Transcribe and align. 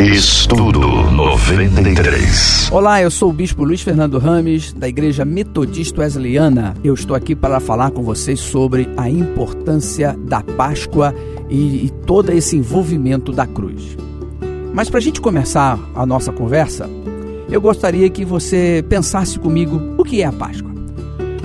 Estudo 0.00 0.80
93. 1.10 2.70
Olá, 2.70 3.02
eu 3.02 3.10
sou 3.10 3.30
o 3.30 3.32
Bispo 3.32 3.64
Luiz 3.64 3.82
Fernando 3.82 4.16
Rames, 4.16 4.72
da 4.72 4.88
Igreja 4.88 5.24
Metodista 5.24 6.02
Wesleyana. 6.02 6.76
Eu 6.84 6.94
estou 6.94 7.16
aqui 7.16 7.34
para 7.34 7.58
falar 7.58 7.90
com 7.90 8.04
vocês 8.04 8.38
sobre 8.38 8.88
a 8.96 9.10
importância 9.10 10.16
da 10.16 10.40
Páscoa 10.40 11.12
e, 11.50 11.86
e 11.86 11.90
todo 12.06 12.30
esse 12.30 12.56
envolvimento 12.56 13.32
da 13.32 13.44
cruz. 13.44 13.96
Mas 14.72 14.88
para 14.88 14.98
a 14.98 15.02
gente 15.02 15.20
começar 15.20 15.76
a 15.96 16.06
nossa 16.06 16.30
conversa, 16.30 16.88
eu 17.50 17.60
gostaria 17.60 18.08
que 18.08 18.24
você 18.24 18.84
pensasse 18.88 19.36
comigo 19.36 19.96
o 19.98 20.04
que 20.04 20.22
é 20.22 20.26
a 20.26 20.32
Páscoa. 20.32 20.70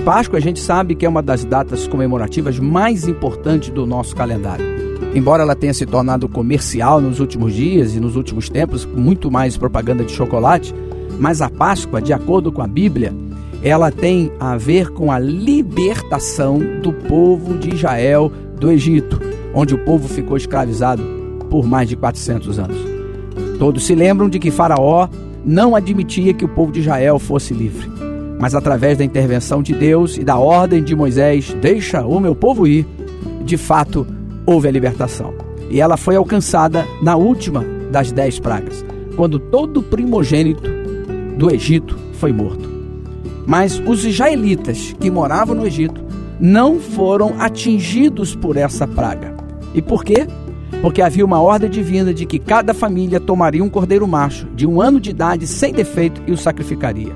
Páscoa 0.04 0.38
a 0.38 0.42
gente 0.42 0.60
sabe 0.60 0.94
que 0.94 1.04
é 1.04 1.08
uma 1.08 1.22
das 1.22 1.44
datas 1.44 1.88
comemorativas 1.88 2.60
mais 2.60 3.08
importantes 3.08 3.70
do 3.70 3.84
nosso 3.84 4.14
calendário. 4.14 4.73
Embora 5.14 5.44
ela 5.44 5.54
tenha 5.54 5.72
se 5.72 5.86
tornado 5.86 6.28
comercial 6.28 7.00
nos 7.00 7.20
últimos 7.20 7.54
dias 7.54 7.94
e 7.94 8.00
nos 8.00 8.16
últimos 8.16 8.48
tempos, 8.48 8.84
muito 8.84 9.30
mais 9.30 9.56
propaganda 9.56 10.02
de 10.02 10.10
chocolate, 10.10 10.74
mas 11.20 11.40
a 11.40 11.48
Páscoa, 11.48 12.02
de 12.02 12.12
acordo 12.12 12.50
com 12.50 12.60
a 12.60 12.66
Bíblia, 12.66 13.14
ela 13.62 13.92
tem 13.92 14.32
a 14.40 14.56
ver 14.56 14.90
com 14.90 15.12
a 15.12 15.18
libertação 15.18 16.58
do 16.82 16.92
povo 16.92 17.56
de 17.56 17.74
Israel 17.74 18.30
do 18.58 18.70
Egito, 18.70 19.20
onde 19.54 19.74
o 19.74 19.84
povo 19.84 20.08
ficou 20.08 20.36
escravizado 20.36 21.02
por 21.48 21.64
mais 21.64 21.88
de 21.88 21.96
400 21.96 22.58
anos. 22.58 22.76
Todos 23.58 23.84
se 23.84 23.94
lembram 23.94 24.28
de 24.28 24.40
que 24.40 24.50
Faraó 24.50 25.08
não 25.44 25.76
admitia 25.76 26.34
que 26.34 26.44
o 26.44 26.48
povo 26.48 26.72
de 26.72 26.80
Israel 26.80 27.20
fosse 27.20 27.54
livre, 27.54 27.88
mas 28.40 28.54
através 28.54 28.98
da 28.98 29.04
intervenção 29.04 29.62
de 29.62 29.72
Deus 29.72 30.18
e 30.18 30.24
da 30.24 30.36
ordem 30.36 30.82
de 30.82 30.96
Moisés, 30.96 31.56
deixa 31.60 32.04
o 32.04 32.18
meu 32.18 32.34
povo 32.34 32.66
ir, 32.66 32.84
de 33.44 33.56
fato, 33.56 34.06
houve 34.46 34.68
a 34.68 34.70
libertação. 34.70 35.34
E 35.70 35.80
ela 35.80 35.96
foi 35.96 36.16
alcançada 36.16 36.86
na 37.02 37.16
última 37.16 37.64
das 37.90 38.12
dez 38.12 38.38
pragas, 38.38 38.84
quando 39.16 39.38
todo 39.38 39.82
primogênito 39.82 40.70
do 41.36 41.52
Egito 41.52 41.98
foi 42.14 42.32
morto. 42.32 42.72
Mas 43.46 43.82
os 43.86 44.04
israelitas 44.04 44.94
que 44.98 45.10
moravam 45.10 45.54
no 45.54 45.66
Egito 45.66 46.02
não 46.40 46.80
foram 46.80 47.34
atingidos 47.38 48.34
por 48.34 48.56
essa 48.56 48.86
praga. 48.86 49.34
E 49.74 49.82
por 49.82 50.04
quê? 50.04 50.26
Porque 50.80 51.00
havia 51.00 51.24
uma 51.24 51.40
ordem 51.40 51.70
divina 51.70 52.12
de 52.12 52.26
que 52.26 52.38
cada 52.38 52.74
família 52.74 53.20
tomaria 53.20 53.64
um 53.64 53.70
cordeiro 53.70 54.06
macho 54.06 54.46
de 54.54 54.66
um 54.66 54.80
ano 54.80 55.00
de 55.00 55.10
idade 55.10 55.46
sem 55.46 55.72
defeito 55.72 56.22
e 56.26 56.32
o 56.32 56.36
sacrificaria. 56.36 57.14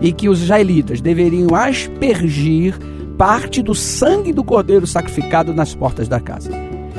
E 0.00 0.12
que 0.12 0.28
os 0.28 0.42
israelitas 0.42 1.00
deveriam 1.00 1.54
aspergir 1.54 2.78
parte 3.20 3.62
do 3.62 3.74
sangue 3.74 4.32
do 4.32 4.42
cordeiro 4.42 4.86
sacrificado 4.86 5.52
nas 5.52 5.74
portas 5.74 6.08
da 6.08 6.18
casa. 6.18 6.50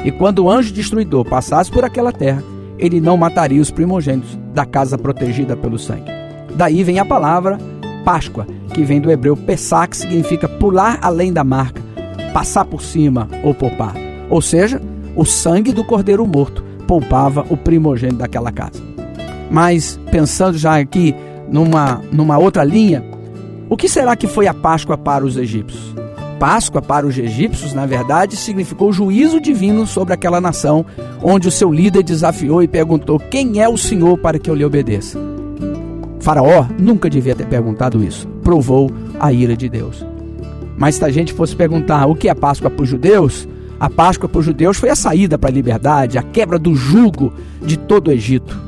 E 0.06 0.12
quando 0.12 0.44
o 0.44 0.52
anjo 0.52 0.72
destruidor 0.72 1.26
passasse 1.26 1.72
por 1.72 1.84
aquela 1.84 2.12
terra, 2.12 2.44
ele 2.78 3.02
não 3.02 3.18
mataria 3.18 3.60
os 3.60 3.72
primogênitos 3.72 4.38
da 4.54 4.64
casa 4.64 5.00
protegida 5.00 5.58
pelo 5.58 5.80
sangue. 5.80 6.12
Daí 6.56 6.84
vem 6.84 7.00
a 7.00 7.06
palavra 7.06 7.58
Páscoa, 8.06 8.46
que 8.72 8.84
vem 8.84 9.02
do 9.02 9.10
hebreu 9.10 9.36
Pesach, 9.36 9.90
que 9.90 9.98
significa 9.98 10.48
pular 10.48 11.00
além 11.02 11.34
da 11.34 11.44
marca, 11.44 11.82
passar 12.32 12.66
por 12.66 12.84
cima 12.84 13.28
ou 13.44 13.56
poupar. 13.56 13.96
Ou 14.30 14.44
seja, 14.44 14.80
o 15.16 15.26
sangue 15.26 15.74
do 15.74 15.84
cordeiro 15.84 16.28
morto 16.28 16.64
poupava 16.88 17.44
o 17.50 17.58
primogênito 17.58 18.20
daquela 18.20 18.52
casa. 18.52 18.80
Mas 19.50 20.00
pensando 20.12 20.56
já 20.56 20.78
aqui 20.78 21.16
numa, 21.50 22.00
numa 22.12 22.38
outra 22.38 22.64
linha, 22.64 23.04
o 23.68 23.76
que 23.76 23.90
será 23.90 24.16
que 24.16 24.28
foi 24.28 24.46
a 24.46 24.54
Páscoa 24.54 24.96
para 24.96 25.26
os 25.26 25.36
egípcios? 25.36 26.00
Páscoa 26.42 26.82
para 26.82 27.06
os 27.06 27.16
egípcios, 27.16 27.72
na 27.72 27.86
verdade, 27.86 28.36
significou 28.36 28.92
juízo 28.92 29.40
divino 29.40 29.86
sobre 29.86 30.16
aquela 30.16 30.42
nação, 30.42 30.84
onde 31.22 31.48
o 31.48 31.52
seu 31.52 31.72
líder 31.72 32.02
desafiou 32.02 32.64
e 32.64 32.68
perguntou: 32.68 33.20
Quem 33.20 33.62
é 33.62 33.70
o 33.70 33.78
Senhor 33.78 34.18
para 34.18 34.40
que 34.40 34.50
eu 34.50 34.56
lhe 34.56 34.66
obedeça? 34.66 35.20
Faraó 36.20 36.66
nunca 36.80 37.12
devia 37.12 37.36
ter 37.36 37.46
perguntado 37.46 38.04
isso, 38.04 38.28
provou 38.44 38.92
a 39.20 39.32
ira 39.32 39.56
de 39.56 39.70
Deus. 39.70 40.04
Mas 40.76 40.96
se 40.96 41.06
a 41.06 41.12
gente 41.12 41.32
fosse 41.32 41.56
perguntar 41.56 42.08
o 42.08 42.16
que 42.16 42.28
é 42.28 42.34
Páscoa 42.34 42.72
para 42.72 42.82
os 42.82 42.90
judeus, 42.90 43.48
a 43.80 43.88
Páscoa 43.88 44.28
para 44.28 44.40
os 44.40 44.46
judeus 44.46 44.78
foi 44.78 44.90
a 44.90 44.96
saída 44.96 45.38
para 45.38 45.52
a 45.52 45.54
liberdade, 45.54 46.18
a 46.18 46.24
quebra 46.24 46.58
do 46.58 46.74
jugo 46.74 47.32
de 47.62 47.78
todo 47.78 48.08
o 48.08 48.12
Egito. 48.12 48.60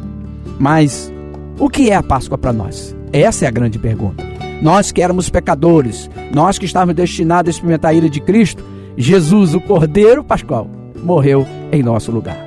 Mas 0.59 1.11
o 1.57 1.67
que 1.67 1.89
é 1.89 1.95
a 1.95 2.03
Páscoa 2.03 2.37
para 2.37 2.53
nós? 2.53 2.95
Essa 3.11 3.45
é 3.45 3.47
a 3.47 3.51
grande 3.51 3.79
pergunta. 3.79 4.32
Nós 4.61 4.91
que 4.91 5.01
éramos 5.01 5.29
pecadores, 5.29 6.09
nós 6.33 6.57
que 6.57 6.65
estávamos 6.65 6.95
destinados 6.95 7.49
a 7.49 7.51
experimentar 7.51 7.91
a 7.91 7.93
ira 7.93 8.09
de 8.09 8.21
Cristo, 8.21 8.63
Jesus, 8.97 9.53
o 9.53 9.61
Cordeiro 9.61 10.23
Pascual, 10.23 10.69
morreu 11.03 11.45
em 11.71 11.83
nosso 11.83 12.11
lugar. 12.11 12.37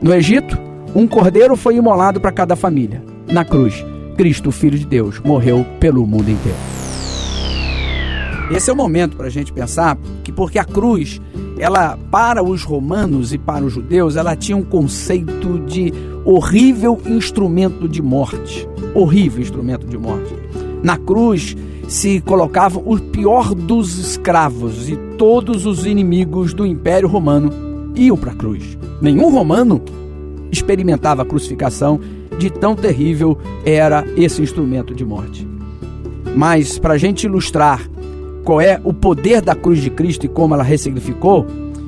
No 0.00 0.12
Egito, 0.12 0.58
um 0.94 1.06
cordeiro 1.06 1.56
foi 1.56 1.76
imolado 1.76 2.20
para 2.20 2.32
cada 2.32 2.54
família. 2.54 3.02
Na 3.30 3.44
cruz, 3.44 3.84
Cristo, 4.16 4.50
Filho 4.50 4.78
de 4.78 4.86
Deus, 4.86 5.20
morreu 5.20 5.64
pelo 5.80 6.06
mundo 6.06 6.30
inteiro. 6.30 6.58
Esse 8.50 8.68
é 8.68 8.72
o 8.72 8.76
momento 8.76 9.16
para 9.16 9.28
a 9.28 9.30
gente 9.30 9.52
pensar 9.52 9.96
que 10.22 10.30
porque 10.30 10.58
a 10.58 10.64
cruz, 10.64 11.20
ela 11.58 11.96
para 12.10 12.42
os 12.42 12.62
romanos 12.64 13.32
e 13.32 13.38
para 13.38 13.64
os 13.64 13.72
judeus, 13.72 14.16
ela 14.16 14.36
tinha 14.36 14.56
um 14.56 14.62
conceito 14.62 15.58
de 15.60 15.90
horrível 16.24 17.00
instrumento 17.06 17.88
de 17.88 18.02
morte. 18.02 18.68
Horrível 18.94 19.40
instrumento 19.40 19.86
de 19.86 19.96
morte. 19.96 20.34
Na 20.82 20.96
cruz 20.96 21.56
se 21.88 22.20
colocava 22.20 22.80
o 22.84 22.98
pior 22.98 23.54
dos 23.54 23.98
escravos 23.98 24.88
e 24.88 24.96
todos 25.16 25.66
os 25.66 25.86
inimigos 25.86 26.52
do 26.54 26.66
Império 26.66 27.08
Romano 27.08 27.50
iam 27.94 28.16
para 28.16 28.32
a 28.32 28.34
cruz. 28.34 28.78
Nenhum 29.00 29.30
romano 29.30 29.80
experimentava 30.50 31.22
a 31.22 31.24
crucificação, 31.24 32.00
de 32.38 32.50
tão 32.50 32.74
terrível 32.74 33.38
era 33.64 34.04
esse 34.16 34.42
instrumento 34.42 34.94
de 34.94 35.04
morte. 35.04 35.46
Mas, 36.34 36.78
para 36.78 36.94
a 36.94 36.98
gente 36.98 37.24
ilustrar 37.24 37.80
qual 38.42 38.60
é 38.60 38.80
o 38.82 38.92
poder 38.92 39.40
da 39.42 39.54
cruz 39.54 39.80
de 39.80 39.90
Cristo 39.90 40.26
e 40.26 40.28
como 40.28 40.54
ela 40.54 40.62
ressignificou, 40.62 41.46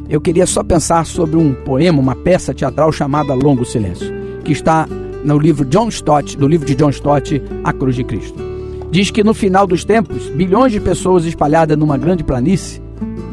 eu 0.08 0.20
queria 0.20 0.46
só 0.46 0.62
pensar 0.62 1.06
sobre 1.06 1.36
um 1.36 1.54
poema, 1.54 1.98
uma 1.98 2.14
peça 2.14 2.52
teatral 2.52 2.92
chamada 2.92 3.34
Longo 3.34 3.64
Silêncio, 3.64 4.12
que 4.44 4.52
está 4.52 4.86
no 5.24 5.38
livro 5.38 5.64
John 5.64 5.88
Stott, 5.88 6.36
do 6.36 6.46
livro 6.46 6.66
de 6.66 6.74
John 6.74 6.90
Stott, 6.90 7.42
A 7.64 7.72
Cruz 7.72 7.96
de 7.96 8.04
Cristo. 8.04 8.53
Diz 8.90 9.10
que 9.10 9.24
no 9.24 9.34
final 9.34 9.66
dos 9.66 9.84
tempos, 9.84 10.28
bilhões 10.28 10.72
de 10.72 10.80
pessoas 10.80 11.24
espalhadas 11.24 11.76
numa 11.76 11.98
grande 11.98 12.22
planície, 12.22 12.80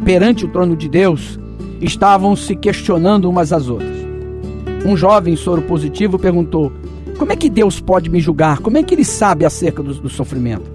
perante 0.04 0.46
o 0.46 0.48
trono 0.48 0.76
de 0.76 0.90
Deus, 0.90 1.40
estavam 1.80 2.36
se 2.36 2.56
questionando 2.56 3.30
umas 3.30 3.54
às 3.54 3.70
outras. 3.70 3.96
Um 4.86 4.98
jovem 4.98 5.36
soro 5.36 5.62
positivo 5.62 6.18
perguntou: 6.18 6.72
Como 7.18 7.32
é 7.32 7.36
que 7.36 7.50
Deus 7.50 7.80
pode 7.80 8.10
me 8.10 8.20
julgar? 8.20 8.60
Como 8.60 8.78
é 8.78 8.84
que 8.84 8.96
ele 8.96 9.06
sabe 9.06 9.46
acerca 9.46 9.84
do, 9.84 9.94
do 9.94 10.10
sofrimento? 10.10 10.72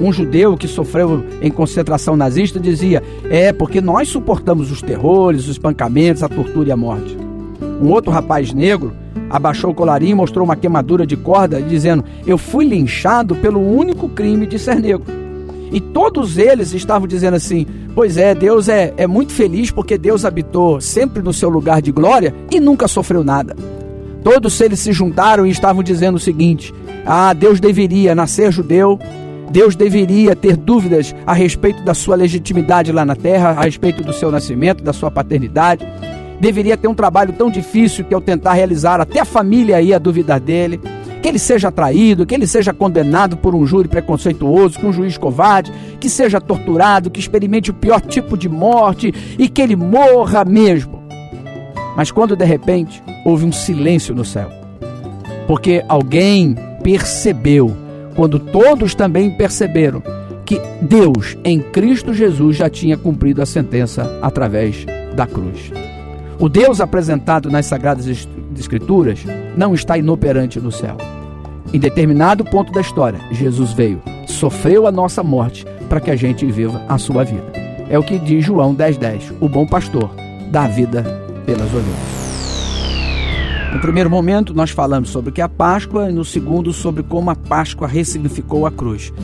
Um 0.00 0.12
judeu 0.12 0.56
que 0.56 0.66
sofreu 0.66 1.24
em 1.40 1.50
concentração 1.50 2.16
nazista 2.16 2.60
dizia: 2.60 3.02
É, 3.28 3.52
porque 3.52 3.80
nós 3.80 4.08
suportamos 4.08 4.70
os 4.70 4.82
terrores, 4.82 5.42
os 5.42 5.50
espancamentos, 5.50 6.22
a 6.22 6.28
tortura 6.28 6.68
e 6.68 6.72
a 6.72 6.76
morte. 6.76 7.16
Um 7.80 7.90
outro 7.90 8.12
rapaz 8.12 8.52
negro 8.52 8.92
abaixou 9.28 9.70
o 9.70 9.74
colarinho 9.74 10.12
e 10.12 10.14
mostrou 10.14 10.44
uma 10.44 10.56
queimadura 10.56 11.06
de 11.06 11.16
corda, 11.16 11.60
dizendo: 11.60 12.04
Eu 12.26 12.38
fui 12.38 12.64
linchado 12.64 13.34
pelo 13.36 13.60
único 13.60 14.08
crime 14.08 14.46
de 14.46 14.58
ser 14.58 14.76
negro. 14.76 15.04
E 15.72 15.80
todos 15.80 16.38
eles 16.38 16.72
estavam 16.72 17.08
dizendo 17.08 17.34
assim: 17.34 17.66
Pois 17.94 18.16
é, 18.16 18.34
Deus 18.34 18.68
é, 18.68 18.94
é 18.96 19.06
muito 19.06 19.32
feliz 19.32 19.70
porque 19.70 19.98
Deus 19.98 20.24
habitou 20.24 20.80
sempre 20.80 21.22
no 21.22 21.32
seu 21.32 21.48
lugar 21.48 21.82
de 21.82 21.90
glória 21.90 22.34
e 22.50 22.60
nunca 22.60 22.86
sofreu 22.86 23.24
nada. 23.24 23.56
Todos 24.22 24.60
eles 24.60 24.80
se 24.80 24.92
juntaram 24.92 25.46
e 25.46 25.50
estavam 25.50 25.82
dizendo 25.82 26.16
o 26.16 26.20
seguinte: 26.20 26.72
Ah, 27.04 27.32
Deus 27.32 27.60
deveria 27.60 28.14
nascer 28.14 28.52
judeu, 28.52 28.98
Deus 29.50 29.74
deveria 29.74 30.36
ter 30.36 30.56
dúvidas 30.56 31.14
a 31.26 31.32
respeito 31.32 31.82
da 31.82 31.92
sua 31.92 32.16
legitimidade 32.16 32.92
lá 32.92 33.04
na 33.04 33.16
terra, 33.16 33.50
a 33.50 33.64
respeito 33.64 34.02
do 34.02 34.12
seu 34.12 34.30
nascimento, 34.30 34.82
da 34.82 34.92
sua 34.92 35.10
paternidade 35.10 35.84
deveria 36.40 36.76
ter 36.76 36.88
um 36.88 36.94
trabalho 36.94 37.32
tão 37.32 37.50
difícil 37.50 38.04
que 38.04 38.14
ao 38.14 38.20
tentar 38.20 38.54
realizar, 38.54 39.00
até 39.00 39.20
a 39.20 39.24
família 39.24 39.80
ia 39.80 39.98
duvidar 39.98 40.40
dele. 40.40 40.80
Que 41.22 41.28
ele 41.28 41.38
seja 41.38 41.72
traído, 41.72 42.26
que 42.26 42.34
ele 42.34 42.46
seja 42.46 42.74
condenado 42.74 43.36
por 43.36 43.54
um 43.54 43.66
júri 43.66 43.88
preconceituoso, 43.88 44.78
com 44.78 44.88
um 44.88 44.92
juiz 44.92 45.16
covarde, 45.16 45.72
que 45.98 46.10
seja 46.10 46.38
torturado, 46.38 47.10
que 47.10 47.18
experimente 47.18 47.70
o 47.70 47.74
pior 47.74 48.00
tipo 48.00 48.36
de 48.36 48.46
morte 48.46 49.12
e 49.38 49.48
que 49.48 49.62
ele 49.62 49.74
morra 49.74 50.44
mesmo. 50.44 51.02
Mas 51.96 52.10
quando 52.10 52.36
de 52.36 52.44
repente 52.44 53.02
houve 53.24 53.46
um 53.46 53.52
silêncio 53.52 54.14
no 54.14 54.24
céu, 54.24 54.50
porque 55.46 55.82
alguém 55.88 56.54
percebeu, 56.82 57.74
quando 58.14 58.38
todos 58.38 58.94
também 58.94 59.30
perceberam, 59.30 60.02
que 60.44 60.60
Deus 60.82 61.38
em 61.42 61.58
Cristo 61.58 62.12
Jesus 62.12 62.56
já 62.56 62.68
tinha 62.68 62.98
cumprido 62.98 63.40
a 63.40 63.46
sentença 63.46 64.18
através 64.20 64.84
da 65.16 65.26
cruz. 65.26 65.72
O 66.44 66.48
Deus 66.50 66.78
apresentado 66.78 67.50
nas 67.50 67.64
Sagradas 67.64 68.06
Escrituras 68.54 69.24
não 69.56 69.72
está 69.72 69.96
inoperante 69.96 70.60
no 70.60 70.70
céu. 70.70 70.94
Em 71.72 71.78
determinado 71.78 72.44
ponto 72.44 72.70
da 72.70 72.82
história, 72.82 73.18
Jesus 73.30 73.72
veio, 73.72 73.98
sofreu 74.26 74.86
a 74.86 74.92
nossa 74.92 75.22
morte 75.22 75.64
para 75.88 76.02
que 76.02 76.10
a 76.10 76.16
gente 76.16 76.44
viva 76.44 76.82
a 76.86 76.98
sua 76.98 77.24
vida. 77.24 77.50
É 77.88 77.98
o 77.98 78.02
que 78.02 78.18
diz 78.18 78.44
João 78.44 78.74
10,10: 78.74 78.98
10, 78.98 79.32
o 79.40 79.48
bom 79.48 79.66
pastor 79.66 80.10
dá 80.52 80.64
a 80.64 80.68
vida 80.68 81.02
pelas 81.46 81.68
ovelhas. 81.68 81.86
No 83.72 83.80
primeiro 83.80 84.10
momento, 84.10 84.52
nós 84.52 84.68
falamos 84.68 85.08
sobre 85.08 85.30
o 85.30 85.32
que 85.32 85.40
é 85.40 85.44
a 85.44 85.48
Páscoa, 85.48 86.10
e 86.10 86.12
no 86.12 86.26
segundo, 86.26 86.74
sobre 86.74 87.02
como 87.02 87.30
a 87.30 87.34
Páscoa 87.34 87.88
ressignificou 87.88 88.66
a 88.66 88.70
cruz. 88.70 89.14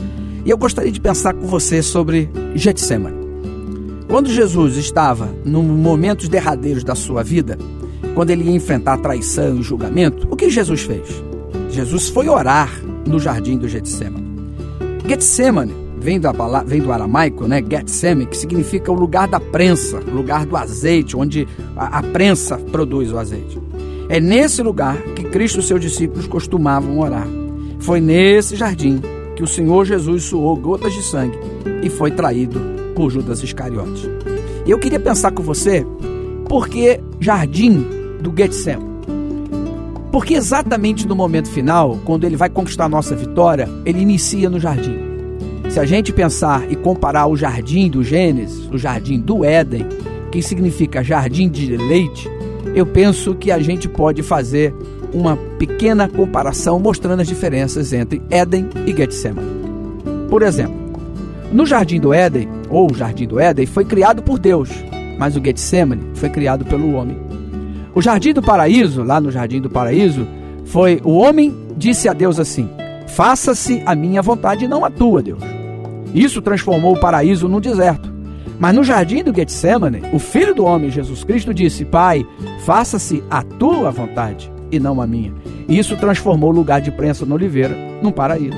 E 0.43 0.49
eu 0.49 0.57
gostaria 0.57 0.91
de 0.91 0.99
pensar 0.99 1.35
com 1.35 1.45
você 1.45 1.83
sobre 1.83 2.31
Getsemane. 2.55 3.20
Quando 4.11 4.29
Jesus 4.29 4.75
estava 4.75 5.33
nos 5.45 5.63
momentos 5.63 6.27
derradeiros 6.27 6.83
da 6.83 6.95
sua 6.95 7.23
vida, 7.23 7.57
quando 8.13 8.29
ele 8.29 8.43
ia 8.43 8.51
enfrentar 8.51 8.97
traição 8.97 9.57
e 9.57 9.63
julgamento, 9.63 10.27
o 10.29 10.35
que 10.35 10.49
Jesus 10.49 10.81
fez? 10.81 11.23
Jesus 11.69 12.09
foi 12.09 12.27
orar 12.27 12.69
no 13.07 13.21
jardim 13.21 13.57
do 13.57 13.69
Getsemane. 13.69 14.27
Getsemane 15.07 15.73
vem 15.97 16.19
do, 16.19 16.27
vem 16.65 16.81
do 16.81 16.91
aramaico, 16.91 17.47
né? 17.47 17.63
Getseme, 17.63 18.25
que 18.25 18.35
significa 18.35 18.91
o 18.91 18.95
lugar 18.95 19.29
da 19.29 19.39
prensa, 19.39 19.99
lugar 19.99 20.45
do 20.45 20.57
azeite, 20.57 21.15
onde 21.15 21.47
a, 21.77 21.99
a 21.99 22.03
prensa 22.03 22.57
produz 22.57 23.13
o 23.13 23.17
azeite. 23.17 23.57
É 24.09 24.19
nesse 24.19 24.61
lugar 24.61 25.01
que 25.15 25.23
Cristo 25.23 25.61
e 25.61 25.63
seus 25.63 25.79
discípulos 25.79 26.27
costumavam 26.27 26.99
orar. 26.99 27.27
Foi 27.79 28.01
nesse 28.01 28.57
jardim 28.57 29.01
que 29.37 29.41
o 29.41 29.47
Senhor 29.47 29.85
Jesus 29.85 30.25
suou 30.25 30.57
gotas 30.57 30.91
de 30.91 31.01
sangue 31.01 31.39
e 31.81 31.89
foi 31.89 32.11
traído 32.11 32.80
por 32.95 33.09
Judas 33.09 33.43
Iscariotes. 33.43 34.09
Eu 34.67 34.79
queria 34.79 34.99
pensar 34.99 35.31
com 35.31 35.43
você, 35.43 35.85
por 36.47 36.67
que 36.67 36.99
jardim 37.19 37.85
do 38.21 38.33
Getsemane? 38.35 38.91
Porque 40.11 40.33
exatamente 40.33 41.07
no 41.07 41.15
momento 41.15 41.49
final, 41.49 41.97
quando 42.03 42.25
ele 42.25 42.35
vai 42.35 42.49
conquistar 42.49 42.85
a 42.85 42.89
nossa 42.89 43.15
vitória, 43.15 43.69
ele 43.85 44.01
inicia 44.01 44.49
no 44.49 44.59
jardim. 44.59 44.97
Se 45.69 45.79
a 45.79 45.85
gente 45.85 46.11
pensar 46.11 46.69
e 46.69 46.75
comparar 46.75 47.27
o 47.27 47.37
jardim 47.37 47.89
do 47.89 48.03
Gênesis, 48.03 48.67
o 48.69 48.77
jardim 48.77 49.19
do 49.19 49.45
Éden, 49.45 49.87
que 50.29 50.41
significa 50.41 51.01
jardim 51.01 51.47
de 51.47 51.77
leite, 51.77 52.29
eu 52.75 52.85
penso 52.85 53.33
que 53.35 53.51
a 53.51 53.59
gente 53.59 53.87
pode 53.87 54.21
fazer 54.21 54.73
uma 55.13 55.37
pequena 55.57 56.09
comparação 56.09 56.77
mostrando 56.77 57.21
as 57.21 57.27
diferenças 57.27 57.93
entre 57.93 58.21
Éden 58.29 58.69
e 58.85 58.95
Getsemane. 58.95 59.47
Por 60.29 60.41
exemplo, 60.41 60.75
no 61.51 61.65
jardim 61.65 61.99
do 61.99 62.13
Éden, 62.13 62.47
ou 62.71 62.93
jardim 62.93 63.27
do 63.27 63.39
Éden, 63.39 63.65
foi 63.65 63.85
criado 63.85 64.23
por 64.23 64.39
Deus, 64.39 64.69
mas 65.19 65.35
o 65.35 65.43
Getsemane 65.43 66.03
foi 66.15 66.29
criado 66.29 66.65
pelo 66.65 66.93
homem. 66.93 67.17
O 67.93 68.01
jardim 68.01 68.33
do 68.33 68.41
paraíso, 68.41 69.03
lá 69.03 69.19
no 69.19 69.29
jardim 69.29 69.59
do 69.59 69.69
paraíso, 69.69 70.25
foi 70.65 71.01
o 71.03 71.17
homem 71.17 71.53
disse 71.75 72.07
a 72.07 72.13
Deus 72.13 72.39
assim: 72.39 72.69
Faça-se 73.07 73.83
a 73.85 73.93
minha 73.93 74.21
vontade 74.21 74.65
e 74.65 74.67
não 74.67 74.85
a 74.85 74.89
tua, 74.89 75.21
Deus. 75.21 75.43
Isso 76.13 76.41
transformou 76.41 76.95
o 76.95 76.99
paraíso 76.99 77.47
num 77.47 77.59
deserto. 77.59 78.11
Mas 78.59 78.75
no 78.75 78.83
jardim 78.83 79.23
do 79.23 79.33
Getsemane, 79.33 80.01
o 80.13 80.19
filho 80.19 80.53
do 80.53 80.63
homem, 80.63 80.89
Jesus 80.89 81.23
Cristo, 81.23 81.53
disse: 81.53 81.83
Pai, 81.83 82.25
faça-se 82.63 83.23
a 83.29 83.41
tua 83.41 83.91
vontade 83.91 84.51
e 84.71 84.79
não 84.79 85.01
a 85.01 85.07
minha. 85.07 85.33
Isso 85.67 85.97
transformou 85.97 86.51
o 86.51 86.55
lugar 86.55 86.79
de 86.79 86.91
prensa 86.91 87.25
no 87.25 87.35
oliveira 87.35 87.75
num 88.01 88.11
paraíso. 88.11 88.57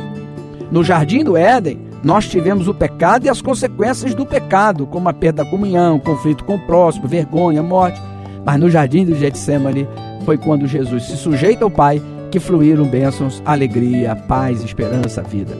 No 0.71 0.83
jardim 0.83 1.23
do 1.23 1.37
Éden, 1.37 1.79
nós 2.03 2.27
tivemos 2.27 2.67
o 2.67 2.73
pecado 2.73 3.25
e 3.25 3.29
as 3.29 3.41
consequências 3.41 4.13
do 4.13 4.25
pecado, 4.25 4.85
como 4.85 5.07
a 5.07 5.13
perda 5.13 5.43
da 5.43 5.49
comunhão, 5.49 5.97
conflito 5.97 6.43
com 6.43 6.55
o 6.55 6.65
próximo, 6.65 7.07
vergonha, 7.07 7.63
morte. 7.63 8.01
Mas 8.45 8.59
no 8.59 8.69
jardim 8.69 9.05
do 9.05 9.15
Getsemane 9.15 9.87
foi 10.25 10.37
quando 10.37 10.67
Jesus 10.67 11.03
se 11.05 11.15
sujeita 11.15 11.63
ao 11.63 11.71
Pai 11.71 12.01
que 12.29 12.41
fluíram 12.41 12.85
bênçãos, 12.85 13.41
alegria, 13.45 14.15
paz, 14.15 14.61
esperança, 14.61 15.21
vida. 15.21 15.55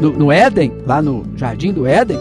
No, 0.00 0.10
no 0.10 0.32
Éden, 0.32 0.72
lá 0.86 1.02
no 1.02 1.22
jardim 1.36 1.70
do 1.70 1.86
Éden, 1.86 2.18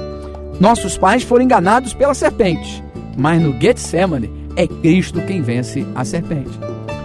nossos 0.60 0.98
pais 0.98 1.24
foram 1.24 1.46
enganados 1.46 1.94
pela 1.94 2.14
serpente, 2.14 2.84
mas 3.18 3.42
no 3.42 3.58
Getsemane 3.60 4.30
é 4.58 4.68
Cristo 4.68 5.22
quem 5.22 5.42
vence 5.42 5.86
a 5.96 6.04
serpente. 6.04 6.60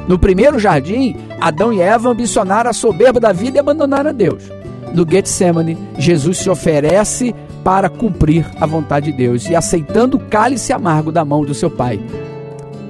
No 0.08 0.18
primeiro 0.18 0.58
jardim, 0.58 1.14
Adão 1.40 1.72
e 1.72 1.80
Eva 1.80 2.08
ambicionaram 2.08 2.70
a 2.70 2.72
soberba 2.72 3.20
da 3.20 3.32
vida 3.32 3.58
e 3.58 3.60
abandonaram 3.60 4.10
a 4.10 4.12
Deus. 4.12 4.57
No 4.94 5.06
Getsemane, 5.08 5.76
Jesus 5.98 6.38
se 6.38 6.50
oferece 6.50 7.34
para 7.62 7.88
cumprir 7.88 8.46
a 8.60 8.66
vontade 8.66 9.12
de 9.12 9.18
Deus 9.18 9.48
e 9.48 9.54
aceitando 9.54 10.16
o 10.16 10.20
cálice 10.20 10.72
amargo 10.72 11.12
da 11.12 11.24
mão 11.24 11.44
do 11.44 11.54
seu 11.54 11.70
pai. 11.70 12.00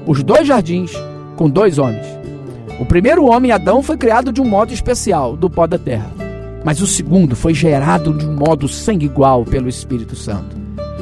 Os 0.07 0.23
dois 0.23 0.47
jardins 0.47 0.93
com 1.37 1.49
dois 1.51 1.79
homens. 1.79 2.07
O 2.79 2.87
primeiro 2.87 3.25
homem, 3.25 3.51
Adão, 3.51 3.83
foi 3.83 3.97
criado 3.97 4.33
de 4.33 4.41
um 4.41 4.45
modo 4.45 4.73
especial, 4.73 5.37
do 5.37 5.51
pó 5.51 5.67
da 5.67 5.79
terra. 5.79 6.11
Mas 6.65 6.81
o 6.81 6.87
segundo 6.87 7.35
foi 7.35 7.55
gerado 7.55 8.13
de 8.13 8.27
um 8.27 8.35
modo 8.35 8.69
sangue 8.69 9.07
igual 9.07 9.45
pelo 9.45 9.69
Espírito 9.69 10.15
Santo. 10.15 10.57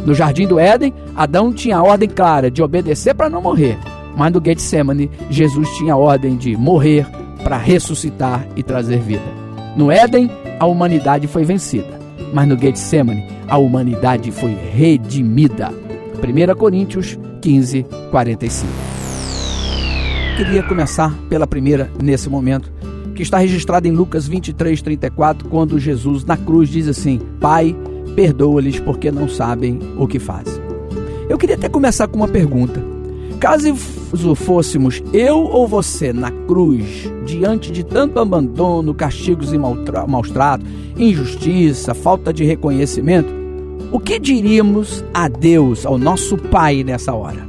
No 0.05 0.15
jardim 0.15 0.47
do 0.47 0.59
Éden, 0.59 0.95
Adão 1.15 1.53
tinha 1.53 1.79
a 1.79 1.83
ordem 1.83 2.09
clara 2.09 2.51
de 2.51 2.63
obedecer 2.63 3.15
para 3.15 3.29
não 3.29 3.43
morrer. 3.43 3.79
Mas 4.17 4.33
no 4.33 4.43
Getsemane, 4.43 5.11
Jesus 5.29 5.69
tinha 5.77 5.95
a 5.95 5.99
ordem 5.99 6.37
de 6.37 6.57
morrer 6.57 7.07
para 7.43 7.59
ressuscitar 7.59 8.47
e 8.57 8.63
trazer 8.63 9.01
vida. 9.01 9.23
No 9.77 9.91
Éden, 9.91 10.31
a 10.59 10.67
humanidade 10.67 11.27
foi 11.27 11.45
vencida. 11.45 11.99
Mas 12.33 12.49
no 12.49 12.59
Getsemane, 12.59 13.25
a 13.47 13.59
humanidade 13.59 14.31
foi 14.31 14.55
redimida. 14.55 15.71
1 15.71 16.57
Coríntios 16.57 17.19
15, 17.41 17.87
45. 18.11 18.73
Queria 20.37 20.63
começar 20.63 21.15
pela 21.29 21.47
primeira 21.47 21.91
nesse 22.03 22.29
momento 22.29 22.73
que 23.15 23.23
está 23.23 23.39
registrado 23.39 23.89
em 23.89 23.93
Lucas 23.93 24.29
23, 24.29 24.83
34, 24.83 25.49
quando 25.49 25.79
Jesus 25.79 26.25
na 26.25 26.37
cruz 26.37 26.69
diz 26.69 26.89
assim: 26.89 27.21
Pai, 27.41 27.75
perdoa-lhes 28.15 28.79
porque 28.79 29.11
não 29.11 29.29
sabem 29.29 29.79
o 29.97 30.07
que 30.07 30.19
fazem. 30.19 30.63
Eu 31.29 31.39
queria 31.39 31.57
até 31.57 31.69
começar 31.69 32.07
com 32.07 32.17
uma 32.17 32.29
pergunta. 32.29 32.96
Caso 33.41 33.75
fôssemos 34.35 35.03
eu 35.13 35.37
ou 35.39 35.69
você 35.69 36.13
na 36.13 36.31
cruz, 36.31 37.11
diante 37.25 37.71
de 37.71 37.85
tanto 37.85 38.19
abandono, 38.19 38.95
castigos 38.95 39.53
e 39.53 39.59
maus 39.59 40.31
tratos, 40.31 40.67
injustiça, 40.97 41.95
falta 41.95 42.33
de 42.33 42.45
reconhecimento, 42.45 43.29
o 43.93 44.01
que 44.01 44.19
diríamos 44.19 45.05
a 45.13 45.29
Deus, 45.29 45.85
ao 45.85 45.99
nosso 45.99 46.37
Pai 46.37 46.83
nessa 46.83 47.13
hora? 47.13 47.47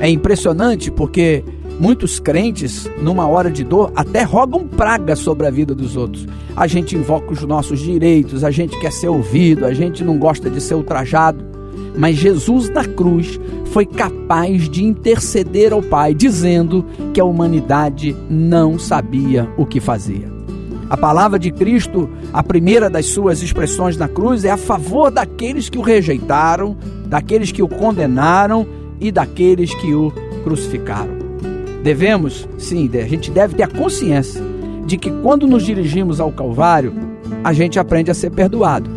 É 0.00 0.08
impressionante 0.08 0.90
porque 0.90 1.44
Muitos 1.80 2.20
crentes, 2.20 2.90
numa 3.00 3.26
hora 3.26 3.50
de 3.50 3.64
dor, 3.64 3.90
até 3.96 4.22
rogam 4.22 4.68
praga 4.68 5.16
sobre 5.16 5.46
a 5.46 5.50
vida 5.50 5.74
dos 5.74 5.96
outros. 5.96 6.26
A 6.54 6.66
gente 6.66 6.94
invoca 6.94 7.32
os 7.32 7.40
nossos 7.42 7.80
direitos, 7.80 8.44
a 8.44 8.50
gente 8.50 8.78
quer 8.78 8.92
ser 8.92 9.08
ouvido, 9.08 9.64
a 9.64 9.72
gente 9.72 10.04
não 10.04 10.18
gosta 10.18 10.50
de 10.50 10.60
ser 10.60 10.74
ultrajado. 10.74 11.42
Mas 11.96 12.16
Jesus 12.16 12.68
na 12.70 12.84
cruz 12.84 13.38
foi 13.66 13.86
capaz 13.86 14.68
de 14.68 14.84
interceder 14.84 15.72
ao 15.72 15.82
Pai, 15.82 16.14
dizendo 16.14 16.84
que 17.12 17.20
a 17.20 17.24
humanidade 17.24 18.16
não 18.28 18.78
sabia 18.78 19.48
o 19.56 19.64
que 19.64 19.80
fazia. 19.80 20.30
A 20.88 20.96
palavra 20.96 21.38
de 21.38 21.52
Cristo, 21.52 22.10
a 22.32 22.42
primeira 22.42 22.90
das 22.90 23.06
suas 23.06 23.42
expressões 23.42 23.96
na 23.96 24.08
cruz, 24.08 24.44
é 24.44 24.50
a 24.50 24.56
favor 24.56 25.08
daqueles 25.08 25.68
que 25.68 25.78
o 25.78 25.82
rejeitaram, 25.82 26.76
daqueles 27.06 27.52
que 27.52 27.62
o 27.62 27.68
condenaram 27.68 28.66
e 29.00 29.12
daqueles 29.12 29.72
que 29.72 29.94
o 29.94 30.12
crucificaram. 30.42 31.20
Devemos, 31.84 32.48
sim, 32.58 32.90
a 32.92 33.06
gente 33.06 33.30
deve 33.30 33.54
ter 33.54 33.62
a 33.62 33.68
consciência 33.68 34.42
de 34.84 34.98
que 34.98 35.10
quando 35.22 35.46
nos 35.46 35.64
dirigimos 35.64 36.20
ao 36.20 36.32
Calvário, 36.32 36.92
a 37.44 37.52
gente 37.52 37.78
aprende 37.78 38.10
a 38.10 38.14
ser 38.14 38.30
perdoado. 38.30 38.90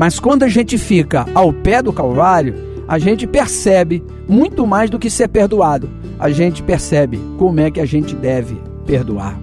Mas 0.00 0.18
quando 0.18 0.44
a 0.44 0.48
gente 0.48 0.78
fica 0.78 1.26
ao 1.34 1.52
pé 1.52 1.82
do 1.82 1.92
Calvário, 1.92 2.54
a 2.88 2.98
gente 2.98 3.26
percebe 3.26 4.02
muito 4.26 4.66
mais 4.66 4.88
do 4.88 4.98
que 4.98 5.10
ser 5.10 5.28
perdoado. 5.28 5.90
A 6.18 6.30
gente 6.30 6.62
percebe 6.62 7.20
como 7.36 7.60
é 7.60 7.70
que 7.70 7.78
a 7.78 7.84
gente 7.84 8.14
deve 8.14 8.56
perdoar. 8.86 9.38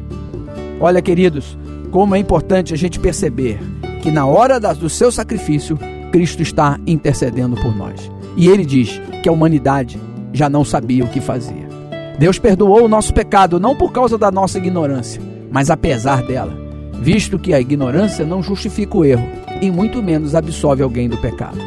Olha, 0.79 0.99
queridos, 0.99 1.55
como 1.91 2.15
é 2.15 2.17
importante 2.17 2.73
a 2.73 2.75
gente 2.75 2.99
perceber 2.99 3.59
que 4.01 4.09
na 4.09 4.25
hora 4.25 4.59
do 4.59 4.89
seu 4.89 5.11
sacrifício, 5.11 5.77
Cristo 6.11 6.41
está 6.41 6.79
intercedendo 6.87 7.55
por 7.57 7.75
nós. 7.75 8.09
E 8.35 8.47
ele 8.47 8.65
diz 8.65 8.99
que 9.21 9.29
a 9.29 9.31
humanidade 9.31 10.01
já 10.33 10.49
não 10.49 10.65
sabia 10.65 11.03
o 11.03 11.09
que 11.09 11.21
fazia. 11.21 11.69
Deus 12.17 12.39
perdoou 12.39 12.83
o 12.83 12.89
nosso 12.89 13.13
pecado 13.13 13.59
não 13.59 13.75
por 13.75 13.91
causa 13.91 14.17
da 14.17 14.31
nossa 14.31 14.57
ignorância, 14.57 15.21
mas 15.51 15.69
apesar 15.69 16.23
dela, 16.23 16.57
visto 16.99 17.37
que 17.37 17.53
a 17.53 17.61
ignorância 17.61 18.25
não 18.25 18.41
justifica 18.41 18.97
o 18.97 19.05
erro 19.05 19.45
e 19.61 19.71
muito 19.71 20.01
menos 20.01 20.35
absolve 20.35 20.83
alguém 20.83 21.09
do 21.09 21.17
pecado. 21.17 21.57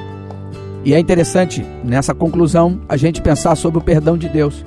E 0.84 0.94
é 0.94 0.98
interessante, 0.98 1.64
nessa 1.84 2.14
conclusão, 2.14 2.80
a 2.88 2.96
gente 2.96 3.20
pensar 3.20 3.54
sobre 3.54 3.78
o 3.78 3.82
perdão 3.82 4.16
de 4.16 4.28
Deus. 4.28 4.64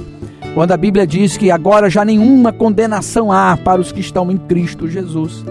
Quando 0.54 0.72
a 0.72 0.78
Bíblia 0.78 1.08
diz 1.08 1.36
que 1.36 1.50
agora 1.50 1.90
já 1.90 2.06
nenhuma 2.06 2.54
condenação 2.54 3.32
há 3.32 3.58
para 3.58 3.82
os 3.82 3.92
que 3.92 4.02
estão 4.02 4.32
em 4.32 4.38
Cristo 4.38 4.88
Jesus. 4.88 5.44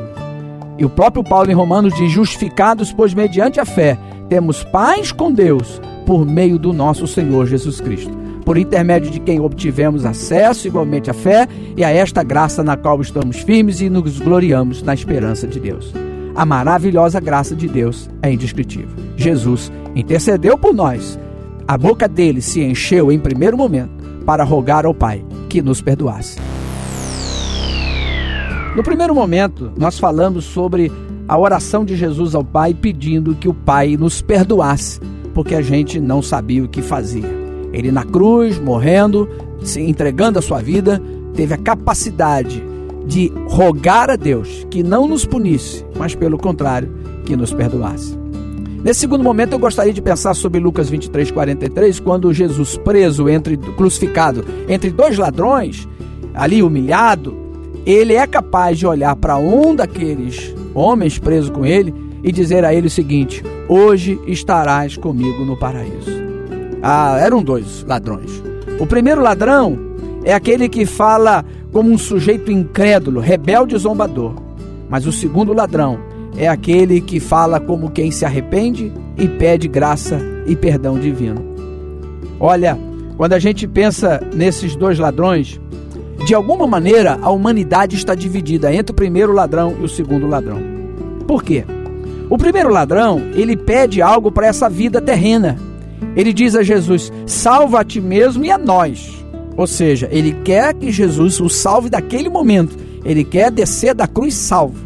E 0.78 0.84
o 0.84 0.90
próprio 0.90 1.24
Paulo 1.24 1.50
em 1.50 1.54
Romanos 1.54 1.94
diz: 1.94 2.10
justificados, 2.10 2.92
pois 2.92 3.12
mediante 3.12 3.58
a 3.58 3.64
fé, 3.64 3.98
temos 4.28 4.62
paz 4.62 5.10
com 5.10 5.32
Deus 5.32 5.80
por 6.06 6.24
meio 6.24 6.58
do 6.58 6.72
nosso 6.72 7.06
Senhor 7.06 7.46
Jesus 7.46 7.80
Cristo 7.80 8.22
por 8.42 8.58
intermédio 8.58 9.10
de 9.10 9.20
quem 9.20 9.40
obtivemos 9.40 10.04
acesso 10.04 10.66
igualmente 10.66 11.10
à 11.10 11.14
fé 11.14 11.48
e 11.76 11.84
a 11.84 11.90
esta 11.90 12.22
graça 12.22 12.62
na 12.62 12.76
qual 12.76 13.00
estamos 13.00 13.38
firmes 13.38 13.80
e 13.80 13.88
nos 13.88 14.18
gloriamos 14.18 14.82
na 14.82 14.94
esperança 14.94 15.46
de 15.46 15.60
Deus. 15.60 15.92
A 16.34 16.46
maravilhosa 16.46 17.20
graça 17.20 17.54
de 17.54 17.68
Deus 17.68 18.08
é 18.22 18.32
indescritível. 18.32 18.96
Jesus 19.16 19.70
intercedeu 19.94 20.56
por 20.56 20.74
nós. 20.74 21.18
A 21.68 21.76
boca 21.76 22.08
dele 22.08 22.40
se 22.40 22.62
encheu 22.62 23.12
em 23.12 23.18
primeiro 23.18 23.56
momento 23.56 24.02
para 24.24 24.42
rogar 24.42 24.86
ao 24.86 24.94
Pai 24.94 25.24
que 25.48 25.60
nos 25.60 25.82
perdoasse. 25.82 26.38
No 28.74 28.82
primeiro 28.82 29.14
momento, 29.14 29.70
nós 29.76 29.98
falamos 29.98 30.46
sobre 30.46 30.90
a 31.28 31.38
oração 31.38 31.84
de 31.84 31.94
Jesus 31.94 32.34
ao 32.34 32.42
Pai 32.42 32.72
pedindo 32.72 33.34
que 33.34 33.48
o 33.48 33.54
Pai 33.54 33.96
nos 33.98 34.22
perdoasse, 34.22 34.98
porque 35.34 35.54
a 35.54 35.60
gente 35.60 36.00
não 36.00 36.22
sabia 36.22 36.64
o 36.64 36.68
que 36.68 36.80
fazia. 36.80 37.28
Ele 37.72 37.92
na 37.92 38.04
cruz, 38.04 38.58
morrendo, 38.58 39.28
se 39.62 39.80
entregando 39.82 40.38
a 40.38 40.42
sua 40.42 40.62
vida, 40.62 41.00
teve 41.34 41.52
a 41.52 41.58
capacidade 41.58 42.64
de 43.06 43.32
rogar 43.46 44.10
a 44.10 44.16
Deus 44.16 44.66
que 44.70 44.82
não 44.82 45.06
nos 45.06 45.24
punisse, 45.24 45.84
mas 46.02 46.16
pelo 46.16 46.36
contrário, 46.36 46.92
que 47.24 47.36
nos 47.36 47.54
perdoasse. 47.54 48.18
Nesse 48.82 48.98
segundo 48.98 49.22
momento, 49.22 49.52
eu 49.52 49.58
gostaria 49.60 49.92
de 49.92 50.02
pensar 50.02 50.34
sobre 50.34 50.58
Lucas 50.58 50.90
23, 50.90 51.30
43, 51.30 52.00
quando 52.00 52.32
Jesus, 52.32 52.76
preso, 52.76 53.28
entre, 53.28 53.56
crucificado 53.56 54.44
entre 54.68 54.90
dois 54.90 55.16
ladrões, 55.16 55.88
ali 56.34 56.60
humilhado, 56.60 57.36
ele 57.86 58.14
é 58.14 58.26
capaz 58.26 58.80
de 58.80 58.84
olhar 58.84 59.14
para 59.14 59.36
um 59.36 59.76
daqueles 59.76 60.52
homens 60.74 61.20
presos 61.20 61.50
com 61.50 61.64
ele 61.64 61.94
e 62.24 62.32
dizer 62.32 62.64
a 62.64 62.74
ele 62.74 62.88
o 62.88 62.90
seguinte: 62.90 63.44
Hoje 63.68 64.20
estarás 64.26 64.96
comigo 64.96 65.44
no 65.44 65.56
paraíso. 65.56 66.10
Ah, 66.82 67.16
eram 67.20 67.44
dois 67.44 67.84
ladrões. 67.86 68.42
O 68.80 68.86
primeiro 68.88 69.22
ladrão 69.22 69.78
é 70.24 70.34
aquele 70.34 70.68
que 70.68 70.84
fala 70.84 71.44
como 71.70 71.92
um 71.92 71.96
sujeito 71.96 72.50
incrédulo, 72.50 73.20
rebelde 73.20 73.76
e 73.76 73.78
zombador. 73.78 74.41
Mas 74.92 75.06
o 75.06 75.10
segundo 75.10 75.54
ladrão 75.54 75.98
é 76.36 76.46
aquele 76.46 77.00
que 77.00 77.18
fala 77.18 77.58
como 77.58 77.90
quem 77.90 78.10
se 78.10 78.26
arrepende 78.26 78.92
e 79.16 79.26
pede 79.26 79.66
graça 79.66 80.20
e 80.46 80.54
perdão 80.54 81.00
divino. 81.00 81.42
Olha, 82.38 82.78
quando 83.16 83.32
a 83.32 83.38
gente 83.38 83.66
pensa 83.66 84.20
nesses 84.34 84.76
dois 84.76 84.98
ladrões, 84.98 85.58
de 86.26 86.34
alguma 86.34 86.66
maneira, 86.66 87.18
a 87.22 87.30
humanidade 87.30 87.96
está 87.96 88.14
dividida 88.14 88.70
entre 88.70 88.92
o 88.92 88.94
primeiro 88.94 89.32
ladrão 89.32 89.74
e 89.80 89.82
o 89.82 89.88
segundo 89.88 90.26
ladrão. 90.26 90.60
Por 91.26 91.42
quê? 91.42 91.64
O 92.28 92.36
primeiro 92.36 92.68
ladrão, 92.68 93.18
ele 93.34 93.56
pede 93.56 94.02
algo 94.02 94.30
para 94.30 94.46
essa 94.46 94.68
vida 94.68 95.00
terrena. 95.00 95.56
Ele 96.14 96.34
diz 96.34 96.54
a 96.54 96.62
Jesus: 96.62 97.10
salva 97.24 97.80
a 97.80 97.84
ti 97.84 97.98
mesmo 97.98 98.44
e 98.44 98.50
a 98.50 98.58
nós. 98.58 99.24
Ou 99.56 99.66
seja, 99.66 100.06
ele 100.12 100.32
quer 100.44 100.74
que 100.74 100.92
Jesus 100.92 101.40
o 101.40 101.48
salve 101.48 101.88
daquele 101.88 102.28
momento. 102.28 102.91
Ele 103.04 103.24
quer 103.24 103.50
descer 103.50 103.94
da 103.94 104.06
cruz 104.06 104.34
salvo. 104.34 104.78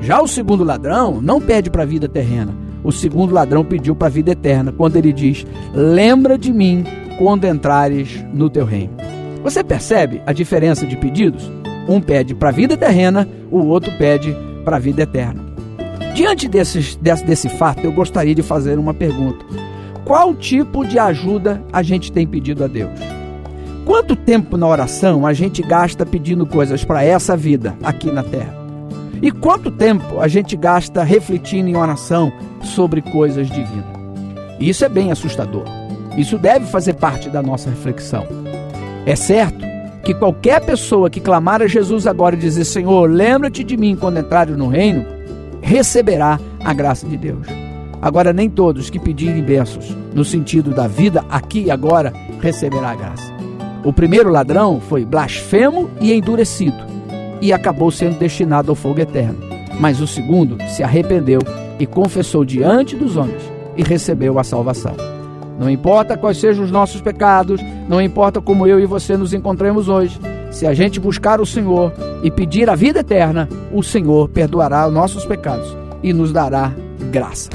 Já 0.00 0.20
o 0.20 0.28
segundo 0.28 0.64
ladrão 0.64 1.20
não 1.20 1.40
pede 1.40 1.70
para 1.70 1.82
a 1.82 1.86
vida 1.86 2.08
terrena. 2.08 2.54
O 2.84 2.92
segundo 2.92 3.34
ladrão 3.34 3.64
pediu 3.64 3.96
para 3.96 4.06
a 4.06 4.10
vida 4.10 4.32
eterna, 4.32 4.72
quando 4.72 4.96
ele 4.96 5.12
diz: 5.12 5.44
Lembra 5.74 6.38
de 6.38 6.52
mim 6.52 6.84
quando 7.18 7.44
entrares 7.46 8.24
no 8.32 8.48
teu 8.48 8.64
reino. 8.64 8.94
Você 9.42 9.64
percebe 9.64 10.22
a 10.26 10.32
diferença 10.32 10.86
de 10.86 10.96
pedidos? 10.96 11.50
Um 11.88 12.00
pede 12.00 12.34
para 12.34 12.48
a 12.48 12.52
vida 12.52 12.76
terrena, 12.76 13.28
o 13.50 13.58
outro 13.66 13.92
pede 13.96 14.36
para 14.64 14.76
a 14.76 14.80
vida 14.80 15.02
eterna. 15.02 15.44
Diante 16.14 16.48
desses, 16.48 16.96
desse, 16.96 17.24
desse 17.24 17.48
fato, 17.48 17.84
eu 17.84 17.92
gostaria 17.92 18.34
de 18.34 18.42
fazer 18.42 18.78
uma 18.78 18.94
pergunta: 18.94 19.44
qual 20.04 20.34
tipo 20.34 20.86
de 20.86 20.98
ajuda 20.98 21.62
a 21.72 21.82
gente 21.82 22.10
tem 22.10 22.26
pedido 22.26 22.64
a 22.64 22.66
Deus? 22.66 22.98
Quanto 23.86 24.16
tempo 24.16 24.56
na 24.56 24.66
oração 24.66 25.24
a 25.24 25.32
gente 25.32 25.62
gasta 25.62 26.04
pedindo 26.04 26.44
coisas 26.44 26.84
para 26.84 27.04
essa 27.04 27.36
vida 27.36 27.76
aqui 27.84 28.10
na 28.10 28.24
terra? 28.24 28.52
E 29.22 29.30
quanto 29.30 29.70
tempo 29.70 30.20
a 30.20 30.26
gente 30.26 30.56
gasta 30.56 31.04
refletindo 31.04 31.68
em 31.68 31.76
oração 31.76 32.32
sobre 32.62 33.00
coisas 33.00 33.46
divinas? 33.46 33.86
Isso 34.58 34.84
é 34.84 34.88
bem 34.88 35.12
assustador. 35.12 35.62
Isso 36.18 36.36
deve 36.36 36.66
fazer 36.66 36.94
parte 36.94 37.30
da 37.30 37.40
nossa 37.40 37.70
reflexão. 37.70 38.26
É 39.06 39.14
certo 39.14 39.64
que 40.02 40.12
qualquer 40.12 40.60
pessoa 40.62 41.08
que 41.08 41.20
clamar 41.20 41.62
a 41.62 41.68
Jesus 41.68 42.08
agora 42.08 42.34
e 42.34 42.40
dizer: 42.40 42.64
Senhor, 42.64 43.08
lembra-te 43.08 43.62
de 43.62 43.76
mim 43.76 43.94
quando 43.94 44.18
entrares 44.18 44.56
no 44.56 44.66
reino, 44.66 45.06
receberá 45.62 46.40
a 46.64 46.74
graça 46.74 47.06
de 47.06 47.16
Deus. 47.16 47.46
Agora, 48.02 48.32
nem 48.32 48.50
todos 48.50 48.90
que 48.90 48.98
pedirem 48.98 49.44
bênçãos 49.44 49.96
no 50.12 50.24
sentido 50.24 50.72
da 50.72 50.88
vida 50.88 51.24
aqui 51.30 51.66
e 51.66 51.70
agora 51.70 52.12
receberá 52.40 52.90
a 52.90 52.96
graça. 52.96 53.35
O 53.86 53.92
primeiro 53.92 54.30
ladrão 54.30 54.80
foi 54.80 55.04
blasfemo 55.04 55.88
e 56.00 56.12
endurecido 56.12 56.76
e 57.40 57.52
acabou 57.52 57.88
sendo 57.92 58.18
destinado 58.18 58.72
ao 58.72 58.74
fogo 58.74 58.98
eterno. 58.98 59.38
Mas 59.78 60.00
o 60.00 60.08
segundo 60.08 60.58
se 60.70 60.82
arrependeu 60.82 61.38
e 61.78 61.86
confessou 61.86 62.44
diante 62.44 62.96
dos 62.96 63.16
homens 63.16 63.40
e 63.76 63.84
recebeu 63.84 64.40
a 64.40 64.42
salvação. 64.42 64.96
Não 65.56 65.70
importa 65.70 66.16
quais 66.16 66.38
sejam 66.38 66.64
os 66.64 66.70
nossos 66.72 67.00
pecados, 67.00 67.60
não 67.88 68.02
importa 68.02 68.40
como 68.40 68.66
eu 68.66 68.80
e 68.80 68.86
você 68.86 69.16
nos 69.16 69.32
encontremos 69.32 69.88
hoje, 69.88 70.18
se 70.50 70.66
a 70.66 70.74
gente 70.74 70.98
buscar 70.98 71.40
o 71.40 71.46
Senhor 71.46 71.92
e 72.24 72.30
pedir 72.30 72.68
a 72.68 72.74
vida 72.74 72.98
eterna, 72.98 73.48
o 73.72 73.84
Senhor 73.84 74.28
perdoará 74.28 74.88
os 74.88 74.92
nossos 74.92 75.24
pecados 75.24 75.76
e 76.02 76.12
nos 76.12 76.32
dará 76.32 76.74
graça. 77.12 77.50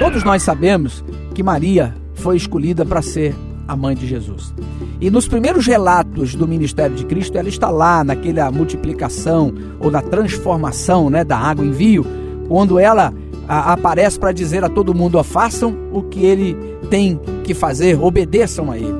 Todos 0.00 0.24
nós 0.24 0.42
sabemos 0.42 1.04
que 1.32 1.42
Maria 1.44 1.94
foi 2.14 2.36
escolhida 2.36 2.84
para 2.84 3.00
ser 3.00 3.32
a 3.66 3.76
mãe 3.76 3.94
de 3.94 4.06
Jesus. 4.06 4.54
E 5.00 5.10
nos 5.10 5.28
primeiros 5.28 5.66
relatos 5.66 6.34
do 6.34 6.46
ministério 6.46 6.96
de 6.96 7.04
Cristo, 7.04 7.36
ela 7.36 7.48
está 7.48 7.70
lá 7.70 8.04
naquela 8.04 8.50
multiplicação 8.50 9.52
ou 9.80 9.90
na 9.90 10.02
transformação 10.02 11.10
né, 11.10 11.24
da 11.24 11.36
água 11.36 11.64
em 11.64 11.70
vinho, 11.70 12.04
quando 12.48 12.78
ela 12.78 13.12
a, 13.48 13.72
aparece 13.72 14.18
para 14.18 14.32
dizer 14.32 14.64
a 14.64 14.68
todo 14.68 14.94
mundo: 14.94 15.22
façam 15.22 15.76
o 15.92 16.02
que 16.02 16.24
ele 16.24 16.56
tem 16.90 17.20
que 17.42 17.54
fazer, 17.54 18.00
obedeçam 18.00 18.70
a 18.70 18.78
ele. 18.78 18.98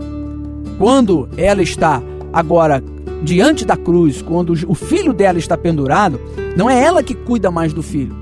Quando 0.79 1.29
ela 1.37 1.63
está 1.63 2.03
agora 2.33 2.83
diante 3.23 3.65
da 3.65 3.77
cruz, 3.77 4.21
quando 4.21 4.53
o 4.69 4.75
filho 4.75 5.13
dela 5.13 5.39
está 5.39 5.57
pendurado, 5.57 6.21
não 6.57 6.69
é 6.69 6.83
ela 6.83 7.03
que 7.03 7.15
cuida 7.15 7.51
mais 7.51 7.73
do 7.73 7.83
filho. 7.83 8.15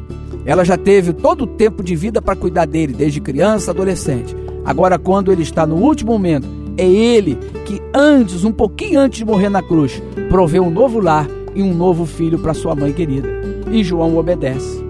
Ela 0.44 0.64
já 0.64 0.76
teve 0.76 1.12
todo 1.12 1.44
o 1.44 1.46
tempo 1.46 1.82
de 1.82 1.94
vida 1.94 2.20
para 2.20 2.36
cuidar 2.36 2.66
dele, 2.66 2.92
desde 2.92 3.20
criança, 3.20 3.70
adolescente. 3.70 4.34
Agora, 4.64 4.98
quando 4.98 5.32
ele 5.32 5.42
está 5.42 5.66
no 5.66 5.76
último 5.76 6.12
momento, 6.12 6.46
é 6.76 6.86
ele 6.86 7.38
que 7.66 7.80
antes, 7.94 8.44
um 8.44 8.52
pouquinho 8.52 9.00
antes 9.00 9.18
de 9.18 9.24
morrer 9.24 9.48
na 9.48 9.62
cruz, 9.62 10.02
proveu 10.28 10.62
um 10.62 10.70
novo 10.70 11.00
lar 11.00 11.28
e 11.54 11.62
um 11.62 11.74
novo 11.74 12.06
filho 12.06 12.38
para 12.38 12.54
sua 12.54 12.74
mãe 12.74 12.92
querida. 12.92 13.28
E 13.70 13.82
João 13.82 14.16
obedece. 14.16 14.82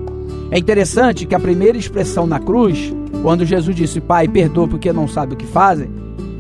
É 0.51 0.59
interessante 0.59 1.27
que 1.27 1.35
a 1.35 1.41
primeira 1.41 1.79
expressão 1.79 2.27
na 2.27 2.39
cruz, 2.39 2.95
quando 3.23 3.45
Jesus 3.45 3.75
disse, 3.75 4.01
Pai, 4.01 4.29
perdoa 4.29 4.69
porque 4.69 4.93
não 4.93 5.09
sabe 5.09 5.35
o 5.35 5.37
que 5.37 5.47
fazem, 5.47 5.91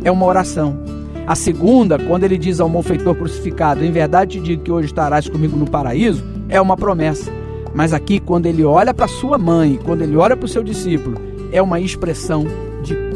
é 0.05 0.11
uma 0.11 0.27
oração. 0.27 0.79
A 1.27 1.35
segunda, 1.35 1.99
quando 1.99 2.25
ele 2.25 2.37
diz 2.37 2.61
ao 2.61 2.69
malfeitor 2.69 3.15
crucificado, 3.15 3.85
em 3.85 3.91
verdade 3.91 4.39
te 4.39 4.45
digo 4.45 4.62
que 4.62 4.73
hoje 4.73 4.87
estarás 4.87 5.29
comigo 5.29 5.57
no 5.57 5.71
paraíso, 5.71 6.23
é 6.49 6.61
uma 6.61 6.77
promessa. 6.77 7.31
Mas 7.75 7.95
aqui, 7.95 8.21
quando 8.21 8.47
ele 8.47 8.65
olha 8.65 8.93
para 8.93 9.09
sua 9.09 9.39
mãe, 9.39 9.79
quando 9.83 10.03
ele 10.03 10.17
olha 10.17 10.37
para 10.37 10.45
o 10.45 10.49
seu 10.49 10.62
discípulo, 10.62 11.17
é 11.51 11.62
uma 11.62 11.81
expressão 11.81 12.45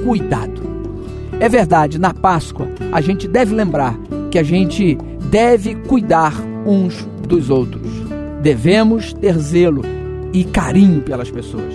cuidado. 0.06 0.62
É 1.40 1.48
verdade, 1.48 1.98
na 1.98 2.14
Páscoa, 2.14 2.68
a 2.92 3.00
gente 3.00 3.26
deve 3.26 3.52
lembrar 3.52 3.98
que 4.30 4.38
a 4.38 4.42
gente 4.44 4.96
deve 5.30 5.74
cuidar 5.74 6.32
uns 6.64 7.04
dos 7.26 7.50
outros. 7.50 7.90
Devemos 8.40 9.12
ter 9.12 9.36
zelo 9.36 9.82
e 10.32 10.44
carinho 10.44 11.02
pelas 11.02 11.28
pessoas. 11.28 11.74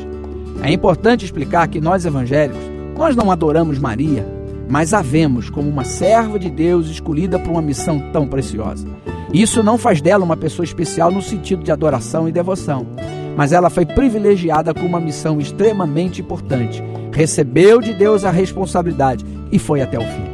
É 0.63 0.71
importante 0.71 1.25
explicar 1.25 1.67
que 1.67 1.81
nós 1.81 2.05
evangélicos, 2.05 2.61
nós 2.97 3.15
não 3.15 3.29
adoramos 3.29 3.77
Maria, 3.77 4.25
mas 4.69 4.93
a 4.93 5.01
vemos 5.01 5.49
como 5.49 5.69
uma 5.69 5.83
serva 5.83 6.39
de 6.39 6.49
Deus 6.49 6.87
escolhida 6.87 7.37
para 7.37 7.51
uma 7.51 7.61
missão 7.61 7.99
tão 8.13 8.25
preciosa. 8.25 8.87
Isso 9.33 9.61
não 9.61 9.77
faz 9.77 10.01
dela 10.01 10.23
uma 10.23 10.37
pessoa 10.37 10.63
especial 10.63 11.11
no 11.11 11.21
sentido 11.21 11.63
de 11.63 11.71
adoração 11.71 12.29
e 12.29 12.31
devoção, 12.31 12.87
mas 13.35 13.51
ela 13.51 13.69
foi 13.69 13.85
privilegiada 13.85 14.73
com 14.73 14.85
uma 14.85 14.99
missão 14.99 15.39
extremamente 15.39 16.21
importante. 16.21 16.81
Recebeu 17.11 17.81
de 17.81 17.93
Deus 17.93 18.23
a 18.23 18.31
responsabilidade 18.31 19.25
e 19.51 19.59
foi 19.59 19.81
até 19.81 19.99
o 19.99 20.01
fim. 20.01 20.31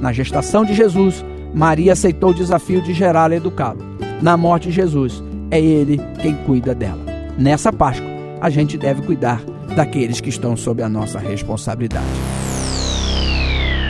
Na 0.00 0.12
gestação 0.12 0.64
de 0.64 0.74
Jesus, 0.74 1.24
Maria 1.54 1.92
aceitou 1.92 2.30
o 2.30 2.34
desafio 2.34 2.80
de 2.80 2.94
gerá-lo 2.94 3.34
e 3.34 3.36
educá-lo. 3.36 3.80
Na 4.22 4.36
morte 4.36 4.68
de 4.68 4.74
Jesus, 4.74 5.22
é 5.50 5.60
ele 5.60 6.00
quem 6.20 6.34
cuida 6.46 6.74
dela. 6.74 7.04
Nessa 7.36 7.72
Páscoa, 7.72 8.08
a 8.40 8.48
gente 8.48 8.78
deve 8.78 9.02
cuidar 9.02 9.42
daqueles 9.74 10.20
que 10.20 10.28
estão 10.28 10.56
sob 10.56 10.82
a 10.82 10.88
nossa 10.88 11.18
responsabilidade. 11.18 12.06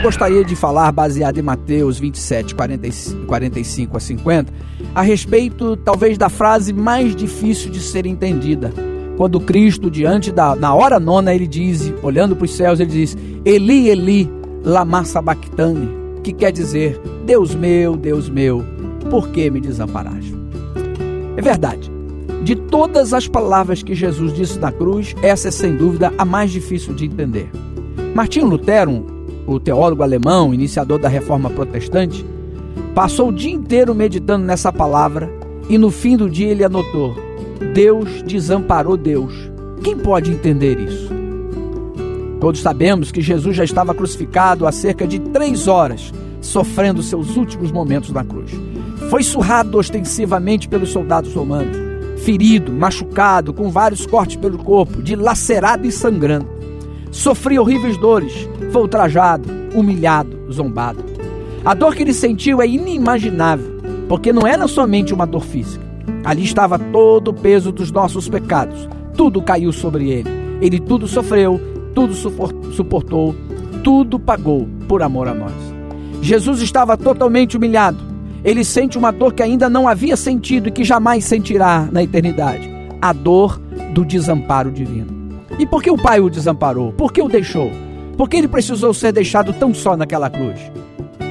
Gostaria 0.01 0.43
de 0.43 0.55
falar, 0.55 0.91
baseado 0.91 1.37
em 1.37 1.43
Mateus 1.43 1.99
27, 1.99 2.55
45 2.55 3.97
a 3.97 3.99
50, 3.99 4.53
a 4.95 5.01
respeito 5.03 5.77
talvez 5.77 6.17
da 6.17 6.27
frase 6.27 6.73
mais 6.73 7.15
difícil 7.15 7.69
de 7.69 7.79
ser 7.79 8.07
entendida. 8.07 8.73
Quando 9.21 9.39
Cristo, 9.39 9.91
diante 9.91 10.31
da 10.31 10.55
na 10.55 10.73
hora 10.73 10.99
nona, 10.99 11.31
ele 11.31 11.45
diz, 11.45 11.93
olhando 12.01 12.35
para 12.35 12.45
os 12.45 12.55
céus, 12.55 12.79
ele 12.79 12.89
diz: 12.89 13.15
Eli, 13.45 13.87
Eli, 13.87 14.27
lama 14.65 15.03
sabachthani, 15.03 15.87
que 16.23 16.33
quer 16.33 16.51
dizer: 16.51 16.99
Deus 17.23 17.53
meu, 17.53 17.95
Deus 17.95 18.27
meu, 18.27 18.65
por 19.11 19.27
que 19.27 19.47
me 19.51 19.61
desamparaste? 19.61 20.35
É 21.37 21.41
verdade. 21.43 21.91
De 22.43 22.55
todas 22.55 23.13
as 23.13 23.27
palavras 23.27 23.83
que 23.83 23.93
Jesus 23.93 24.33
disse 24.33 24.57
na 24.57 24.71
cruz, 24.71 25.15
essa 25.21 25.49
é 25.49 25.51
sem 25.51 25.75
dúvida 25.75 26.11
a 26.17 26.25
mais 26.25 26.49
difícil 26.49 26.91
de 26.95 27.05
entender. 27.05 27.47
Martinho 28.15 28.47
Lutero, 28.47 29.05
o 29.45 29.59
teólogo 29.59 30.01
alemão, 30.01 30.51
iniciador 30.51 30.97
da 30.97 31.07
reforma 31.07 31.47
protestante, 31.47 32.25
passou 32.95 33.29
o 33.29 33.31
dia 33.31 33.51
inteiro 33.51 33.93
meditando 33.93 34.47
nessa 34.47 34.73
palavra 34.73 35.31
e 35.69 35.77
no 35.77 35.91
fim 35.91 36.17
do 36.17 36.27
dia 36.27 36.47
ele 36.47 36.63
anotou: 36.63 37.13
Deus 37.73 38.23
desamparou 38.23 38.97
Deus. 38.97 39.33
Quem 39.83 39.97
pode 39.97 40.31
entender 40.31 40.79
isso? 40.79 41.09
Todos 42.39 42.59
sabemos 42.59 43.11
que 43.11 43.21
Jesus 43.21 43.55
já 43.55 43.63
estava 43.63 43.93
crucificado 43.93 44.65
há 44.65 44.71
cerca 44.71 45.07
de 45.07 45.19
três 45.19 45.67
horas, 45.67 46.11
sofrendo 46.41 47.03
seus 47.03 47.37
últimos 47.37 47.71
momentos 47.71 48.09
na 48.09 48.23
cruz. 48.23 48.51
Foi 49.09 49.21
surrado 49.21 49.77
ostensivamente 49.77 50.67
pelos 50.67 50.89
soldados 50.89 51.33
romanos, 51.33 51.77
ferido, 52.25 52.71
machucado, 52.71 53.53
com 53.53 53.69
vários 53.69 54.05
cortes 54.05 54.37
pelo 54.37 54.57
corpo, 54.57 55.01
dilacerado 55.01 55.87
e 55.87 55.91
sangrando. 55.91 56.47
Sofria 57.11 57.61
horríveis 57.61 57.95
dores, 57.97 58.49
foi 58.71 58.81
ultrajado, 58.81 59.47
humilhado, 59.75 60.51
zombado. 60.51 61.03
A 61.63 61.75
dor 61.75 61.93
que 61.93 62.01
ele 62.01 62.13
sentiu 62.13 62.59
é 62.59 62.67
inimaginável, 62.67 63.77
porque 64.09 64.33
não 64.33 64.47
era 64.47 64.67
somente 64.67 65.13
uma 65.13 65.27
dor 65.27 65.43
física. 65.43 65.90
Ali 66.23 66.43
estava 66.43 66.77
todo 66.77 67.29
o 67.29 67.33
peso 67.33 67.71
dos 67.71 67.91
nossos 67.91 68.29
pecados. 68.29 68.87
Tudo 69.15 69.41
caiu 69.41 69.71
sobre 69.71 70.09
ele. 70.09 70.29
Ele 70.61 70.79
tudo 70.79 71.07
sofreu, 71.07 71.59
tudo 71.95 72.13
suportou, 72.73 73.35
tudo 73.83 74.19
pagou 74.19 74.67
por 74.87 75.01
amor 75.01 75.27
a 75.27 75.33
nós. 75.33 75.53
Jesus 76.21 76.61
estava 76.61 76.95
totalmente 76.95 77.57
humilhado. 77.57 77.97
Ele 78.43 78.63
sente 78.63 78.97
uma 78.97 79.11
dor 79.11 79.33
que 79.33 79.43
ainda 79.43 79.69
não 79.69 79.87
havia 79.87 80.15
sentido 80.15 80.69
e 80.69 80.71
que 80.71 80.83
jamais 80.83 81.25
sentirá 81.25 81.87
na 81.91 82.03
eternidade 82.03 82.69
a 83.01 83.11
dor 83.11 83.59
do 83.93 84.05
desamparo 84.05 84.71
divino. 84.71 85.07
E 85.57 85.65
por 85.65 85.81
que 85.81 85.91
o 85.91 85.97
Pai 85.97 86.19
o 86.19 86.29
desamparou? 86.29 86.91
Por 86.93 87.11
que 87.11 87.21
o 87.21 87.27
deixou? 87.27 87.71
Por 88.15 88.29
que 88.29 88.37
ele 88.37 88.47
precisou 88.47 88.93
ser 88.93 89.11
deixado 89.11 89.53
tão 89.53 89.73
só 89.73 89.97
naquela 89.97 90.29
cruz? 90.29 90.59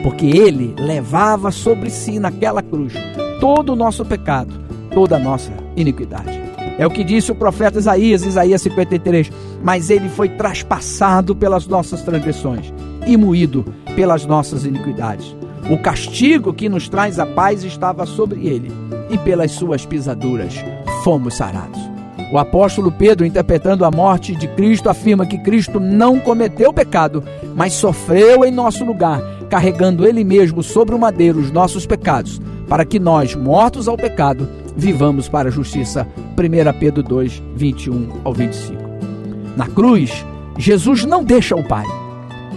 Porque 0.03 0.27
ele 0.27 0.75
levava 0.79 1.51
sobre 1.51 1.91
si 1.91 2.19
naquela 2.19 2.63
cruz 2.63 2.93
todo 3.41 3.73
o 3.73 3.77
nosso 3.77 4.05
pecado, 4.05 4.53
toda 4.93 5.17
a 5.17 5.19
nossa 5.19 5.53
iniquidade. 5.77 6.41
É 6.79 6.87
o 6.87 6.91
que 6.91 7.05
disse 7.05 7.31
o 7.31 7.35
profeta 7.35 7.79
Isaías, 7.79 8.25
Isaías 8.25 8.63
53. 8.63 9.31
Mas 9.63 9.91
ele 9.91 10.09
foi 10.09 10.31
traspassado 10.31 11.37
pelas 11.37 11.67
nossas 11.67 12.03
transgressões 12.03 12.73
e 13.07 13.17
moído 13.17 13.65
pelas 13.95 14.25
nossas 14.25 14.65
iniquidades. 14.65 15.37
O 15.71 15.79
castigo 15.79 16.55
que 16.55 16.69
nos 16.69 16.89
traz 16.89 17.19
a 17.19 17.27
paz 17.27 17.65
estava 17.65 18.07
sobre 18.07 18.47
ele, 18.47 18.73
e 19.11 19.19
pelas 19.19 19.51
suas 19.53 19.85
pisaduras 19.85 20.55
fomos 21.05 21.35
sarados. 21.35 21.79
O 22.33 22.39
apóstolo 22.39 22.91
Pedro, 22.93 23.27
interpretando 23.27 23.85
a 23.85 23.91
morte 23.91 24.35
de 24.35 24.47
Cristo, 24.49 24.89
afirma 24.89 25.27
que 25.27 25.37
Cristo 25.39 25.81
não 25.81 26.19
cometeu 26.19 26.73
pecado, 26.73 27.23
mas 27.57 27.73
sofreu 27.73 28.45
em 28.45 28.51
nosso 28.51 28.85
lugar, 28.85 29.21
carregando 29.51 30.07
ele 30.07 30.23
mesmo 30.23 30.63
sobre 30.63 30.95
o 30.95 30.99
madeiro 30.99 31.41
os 31.41 31.51
nossos 31.51 31.85
pecados, 31.87 32.41
para 32.69 32.85
que 32.85 33.01
nós, 33.01 33.35
mortos 33.35 33.89
ao 33.89 33.97
pecado, 33.97 34.49
vivamos 34.77 35.29
para 35.29 35.49
a 35.49 35.53
justiça. 35.53 36.07
1 36.39 36.79
Pedro 36.79 37.03
2, 37.03 37.43
21 37.55 38.09
ao 38.25 38.33
25. 38.33 38.83
Na 39.57 39.67
cruz, 39.67 40.25
Jesus 40.59 41.05
não 41.05 41.25
deixa 41.25 41.57
o 41.57 41.67
Pai, 41.67 41.87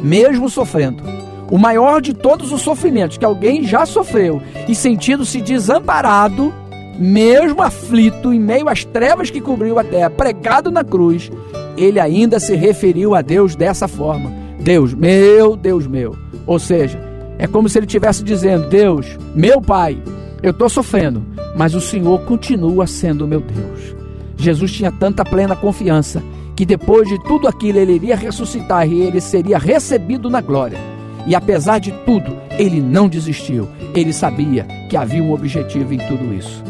mesmo 0.03 0.49
sofrendo. 0.49 1.03
O 1.51 1.57
maior 1.57 2.01
de 2.01 2.13
todos 2.13 2.51
os 2.51 2.61
sofrimentos 2.61 3.17
que 3.17 3.25
alguém 3.25 3.63
já 3.63 3.85
sofreu 3.85 4.41
e 4.67 4.73
sentindo-se 4.73 5.41
desamparado, 5.41 6.53
mesmo 6.97 7.61
aflito, 7.61 8.33
em 8.33 8.39
meio 8.39 8.69
às 8.69 8.83
trevas 8.83 9.29
que 9.29 9.41
cobriu 9.41 9.77
a 9.77 9.83
terra, 9.83 10.09
pregado 10.09 10.71
na 10.71 10.83
cruz, 10.83 11.31
ele 11.77 11.99
ainda 11.99 12.39
se 12.39 12.55
referiu 12.55 13.15
a 13.15 13.21
Deus 13.21 13.55
dessa 13.55 13.87
forma: 13.87 14.31
Deus 14.59 14.93
meu, 14.93 15.55
Deus 15.55 15.87
meu. 15.87 16.15
Ou 16.45 16.59
seja, 16.59 16.99
é 17.37 17.47
como 17.47 17.67
se 17.67 17.77
ele 17.77 17.85
estivesse 17.85 18.23
dizendo: 18.23 18.69
Deus, 18.69 19.17
meu 19.35 19.61
Pai, 19.61 19.97
eu 20.43 20.51
estou 20.51 20.67
sofrendo, 20.67 21.25
mas 21.55 21.73
o 21.73 21.79
Senhor 21.79 22.19
continua 22.25 22.85
sendo 22.85 23.25
meu 23.25 23.39
Deus. 23.39 23.95
Jesus 24.35 24.73
tinha 24.73 24.91
tanta 24.91 25.23
plena 25.23 25.55
confiança 25.55 26.21
que 26.53 26.65
depois 26.65 27.07
de 27.07 27.17
tudo 27.23 27.47
aquilo 27.47 27.79
ele 27.79 27.93
iria 27.93 28.15
ressuscitar 28.15 28.87
e 28.87 29.01
ele 29.01 29.21
seria 29.21 29.57
recebido 29.57 30.29
na 30.29 30.41
glória. 30.41 30.77
E 31.25 31.33
apesar 31.33 31.79
de 31.79 31.93
tudo, 32.05 32.35
ele 32.59 32.81
não 32.81 33.07
desistiu. 33.07 33.69
Ele 33.95 34.11
sabia 34.11 34.65
que 34.89 34.97
havia 34.97 35.23
um 35.23 35.31
objetivo 35.31 35.93
em 35.93 35.97
tudo 35.99 36.33
isso. 36.33 36.61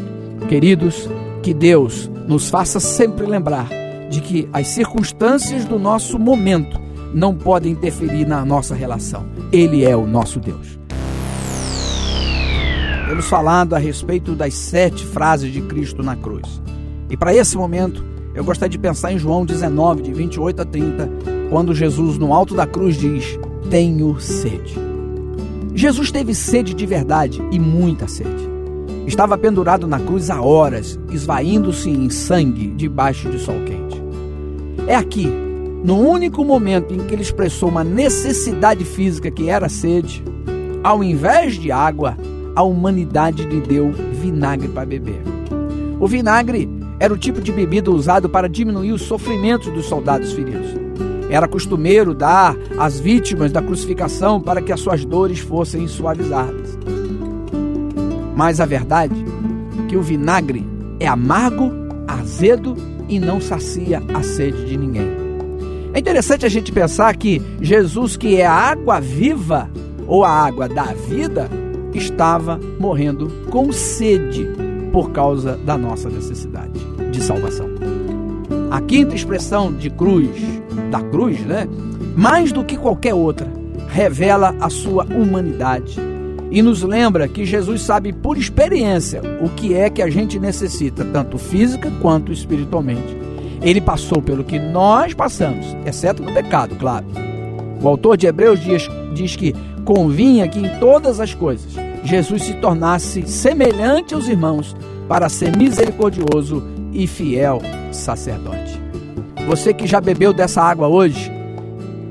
Queridos, 0.48 1.10
que 1.42 1.54
Deus 1.54 2.10
nos 2.28 2.50
faça 2.50 2.80
sempre 2.80 3.26
lembrar 3.26 3.68
de 4.10 4.22
que 4.22 4.48
as 4.54 4.68
circunstâncias 4.68 5.66
do 5.66 5.80
nosso 5.80 6.20
momento 6.20 6.80
não 7.14 7.36
podem 7.36 7.72
interferir 7.72 8.28
na 8.28 8.46
nossa 8.46 8.76
relação. 8.76 9.26
Ele 9.52 9.84
é 9.84 9.96
o 9.96 10.06
nosso 10.06 10.40
Deus. 10.40 10.83
Temos 13.13 13.28
falado 13.28 13.76
a 13.76 13.78
respeito 13.78 14.34
das 14.34 14.56
sete 14.56 15.06
frases 15.06 15.54
de 15.54 15.62
Cristo 15.62 16.02
na 16.02 16.15
cruz. 16.15 16.60
E 17.12 17.15
para 17.15 17.32
esse 17.32 17.56
momento, 17.56 18.04
eu 18.34 18.43
gostaria 18.43 18.71
de 18.71 18.80
pensar 18.80 19.13
em 19.13 19.19
João 19.19 19.45
19, 19.45 20.02
de 20.02 20.12
28 20.12 20.63
a 20.63 20.65
30, 20.65 21.10
quando 21.52 21.76
Jesus, 21.76 22.17
no 22.17 22.34
alto 22.34 22.56
da 22.56 22.65
cruz, 22.65 22.97
diz: 22.97 23.38
Tenho 23.69 24.19
sede. 24.19 24.73
Jesus 25.76 26.12
teve 26.12 26.34
sede 26.34 26.73
de 26.73 26.88
verdade 26.88 27.39
e 27.52 27.60
muita 27.60 28.08
sede. 28.08 28.49
Estava 29.06 29.38
pendurado 29.38 29.86
na 29.86 29.99
cruz 29.99 30.32
há 30.32 30.41
horas, 30.41 30.99
esvaindo-se 31.12 31.91
em 31.91 32.10
sangue 32.10 32.69
debaixo 32.69 33.30
de 33.30 33.38
sol 33.38 33.62
quente. 33.63 34.02
É 34.88 34.95
aqui, 34.95 35.28
no 35.84 35.99
único 35.99 36.43
momento 36.43 36.95
em 36.95 37.06
que 37.06 37.13
ele 37.13 37.21
expressou 37.21 37.69
uma 37.69 37.84
necessidade 37.84 38.84
física 38.84 39.30
que 39.30 39.49
era 39.49 39.69
sede, 39.69 40.23
ao 40.84 41.04
invés 41.04 41.54
de 41.60 41.71
água, 41.71 42.17
a 42.56 42.63
humanidade 42.63 43.44
lhe 43.44 43.62
deu 43.62 43.92
vinagre 43.92 44.68
para 44.68 44.86
beber. 44.86 45.22
O 46.00 46.08
vinagre 46.08 46.70
era 47.00 47.13
o 47.13 47.18
tipo 47.18 47.42
de 47.42 47.52
bebida 47.52 47.92
usado 47.92 48.30
para 48.30 48.50
diminuir 48.50 48.92
os 48.92 49.02
sofrimentos 49.02 49.72
dos 49.74 49.86
soldados 49.86 50.32
feridos. 50.34 50.76
Era 51.30 51.48
costumeiro 51.48 52.13
dar 52.13 52.56
às 52.78 53.00
vítimas 53.00 53.52
da 53.52 53.62
crucificação 53.62 54.39
para 54.39 54.62
que 54.62 54.72
as 54.72 54.80
suas 54.80 55.04
dores 55.04 55.39
fossem 55.39 55.88
suavizadas. 55.88 56.78
Mas 58.36 58.60
a 58.60 58.66
verdade 58.66 59.26
é 59.84 59.88
que 59.88 59.98
o 59.98 60.02
vinagre 60.02 60.66
é 61.00 61.08
amargo, 61.08 61.72
azedo 62.08 62.76
e 63.10 63.20
não 63.20 63.42
sacia 63.42 64.02
a 64.13 64.22
sede 64.24 64.66
de 64.66 64.78
ninguém. 64.78 65.10
É 65.94 66.00
interessante 66.00 66.46
a 66.46 66.50
gente 66.50 66.72
pensar 66.72 67.16
que 67.16 67.42
Jesus, 67.62 68.18
que 68.18 68.38
é 68.38 68.46
a 68.46 68.54
água 68.54 69.00
viva 69.00 69.70
ou 70.08 70.24
a 70.24 70.30
água 70.30 70.68
da 70.68 70.86
vida, 70.86 71.50
estava 71.94 72.60
morrendo 72.80 73.30
com 73.50 73.72
sede 73.72 74.48
por 74.92 75.12
causa 75.12 75.58
da 75.58 75.78
nossa 75.78 76.10
necessidade 76.10 76.80
de 77.12 77.22
salvação. 77.22 77.68
A 78.70 78.82
quinta 78.82 79.16
expressão 79.16 79.74
de 79.74 79.90
cruz, 79.90 80.30
da 80.92 81.02
cruz, 81.02 81.40
né? 81.42 81.68
Mais 82.16 82.52
do 82.52 82.64
que 82.64 82.78
qualquer 82.78 83.14
outra, 83.14 83.48
revela 83.88 84.56
a 84.60 84.70
sua 84.70 85.06
humanidade 85.06 86.00
e 86.52 86.62
nos 86.62 86.84
lembra 86.84 87.28
que 87.28 87.46
Jesus 87.46 87.82
sabe 87.82 88.14
por 88.14 88.38
experiência 88.38 89.22
o 89.42 89.50
que 89.50 89.74
é 89.74 89.90
que 89.90 90.02
a 90.02 90.10
gente 90.10 90.40
necessita, 90.40 91.04
tanto 91.06 91.38
física 91.38 91.92
quanto 92.02 92.32
espiritualmente. 92.32 93.18
Ele 93.62 93.82
passou 93.82 94.22
pelo 94.22 94.44
que 94.44 94.60
nós 94.60 95.14
passamos, 95.14 95.66
exceto 95.86 96.22
no 96.22 96.32
pecado, 96.34 96.76
claro. 96.76 97.06
O 97.82 97.88
autor 97.88 98.18
de 98.18 98.28
Hebreus 98.28 98.60
diz, 98.60 98.88
diz 99.14 99.36
que 99.36 99.56
convinha 99.84 100.48
que 100.48 100.60
em 100.60 100.80
todas 100.80 101.20
as 101.20 101.34
coisas 101.34 101.74
Jesus 102.04 102.44
se 102.44 102.54
tornasse 102.56 103.28
semelhante 103.28 104.13
aos 104.13 104.28
irmãos 104.28 104.76
para 105.08 105.30
ser 105.30 105.56
misericordioso 105.56 106.63
e 106.92 107.08
fiel 107.08 107.62
sacerdote. 107.92 108.82
Você 109.48 109.74
que 109.74 109.88
já 109.88 110.00
bebeu 110.00 110.34
dessa 110.34 110.62
água 110.62 110.88
hoje, 110.88 111.32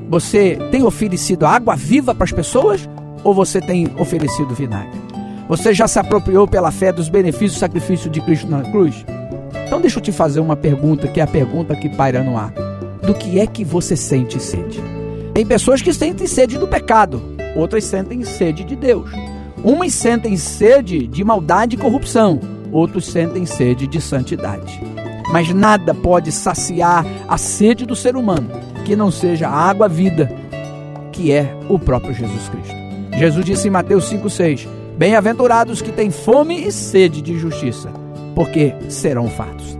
você 0.09 0.57
tem 0.71 0.83
oferecido 0.83 1.45
água 1.45 1.75
viva 1.75 2.13
para 2.13 2.25
as 2.25 2.31
pessoas 2.31 2.87
ou 3.23 3.33
você 3.33 3.59
tem 3.59 3.87
oferecido 3.97 4.53
vinagre? 4.53 5.01
Você 5.47 5.73
já 5.73 5.87
se 5.87 5.99
apropriou 5.99 6.47
pela 6.47 6.71
fé 6.71 6.91
dos 6.91 7.09
benefícios 7.09 7.55
do 7.55 7.59
sacrifício 7.59 8.09
de 8.09 8.21
Cristo 8.21 8.47
na 8.47 8.61
cruz? 8.61 9.05
Então 9.65 9.81
deixa 9.81 9.99
eu 9.99 10.03
te 10.03 10.11
fazer 10.11 10.39
uma 10.39 10.55
pergunta, 10.55 11.07
que 11.07 11.19
é 11.19 11.23
a 11.23 11.27
pergunta 11.27 11.75
que 11.75 11.89
paira 11.89 12.23
no 12.23 12.37
ar. 12.37 12.53
Do 13.01 13.13
que 13.13 13.39
é 13.39 13.47
que 13.47 13.63
você 13.65 13.95
sente 13.95 14.39
sede? 14.39 14.81
Tem 15.33 15.45
pessoas 15.45 15.81
que 15.81 15.91
sentem 15.91 16.27
sede 16.27 16.57
do 16.57 16.67
pecado, 16.67 17.21
outras 17.55 17.83
sentem 17.83 18.23
sede 18.23 18.63
de 18.63 18.75
Deus. 18.75 19.09
Umas 19.63 19.93
sentem 19.93 20.35
sede 20.35 21.07
de 21.07 21.23
maldade 21.23 21.75
e 21.75 21.79
corrupção, 21.79 22.39
outros 22.69 23.05
sentem 23.05 23.45
sede 23.45 23.87
de 23.87 24.01
santidade. 24.01 24.81
Mas 25.31 25.53
nada 25.53 25.93
pode 25.93 26.33
saciar 26.33 27.05
a 27.29 27.37
sede 27.37 27.85
do 27.85 27.95
ser 27.95 28.17
humano 28.17 28.49
que 28.83 28.93
não 28.93 29.09
seja 29.09 29.47
a 29.47 29.55
água 29.55 29.87
vida, 29.87 30.29
que 31.13 31.31
é 31.31 31.57
o 31.69 31.79
próprio 31.79 32.13
Jesus 32.13 32.49
Cristo. 32.49 32.75
Jesus 33.17 33.45
disse 33.45 33.67
em 33.69 33.71
Mateus 33.71 34.11
5,6: 34.11 34.67
Bem-aventurados 34.97 35.81
que 35.81 35.93
têm 35.93 36.11
fome 36.11 36.67
e 36.67 36.71
sede 36.71 37.21
de 37.21 37.39
justiça, 37.39 37.89
porque 38.35 38.75
serão 38.89 39.29
fartos. 39.29 39.77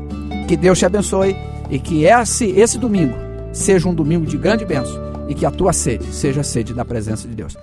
Que 0.47 0.55
Deus 0.55 0.79
te 0.79 0.85
abençoe 0.85 1.35
e 1.69 1.77
que 1.77 2.05
esse, 2.05 2.45
esse 2.51 2.77
domingo 2.77 3.15
seja 3.51 3.89
um 3.89 3.93
domingo 3.93 4.25
de 4.25 4.37
grande 4.37 4.63
bênção 4.63 4.95
e 5.27 5.35
que 5.35 5.45
a 5.45 5.51
tua 5.51 5.73
sede 5.73 6.05
seja 6.13 6.39
a 6.39 6.43
sede 6.43 6.73
da 6.73 6.85
presença 6.85 7.27
de 7.27 7.35
Deus. 7.35 7.57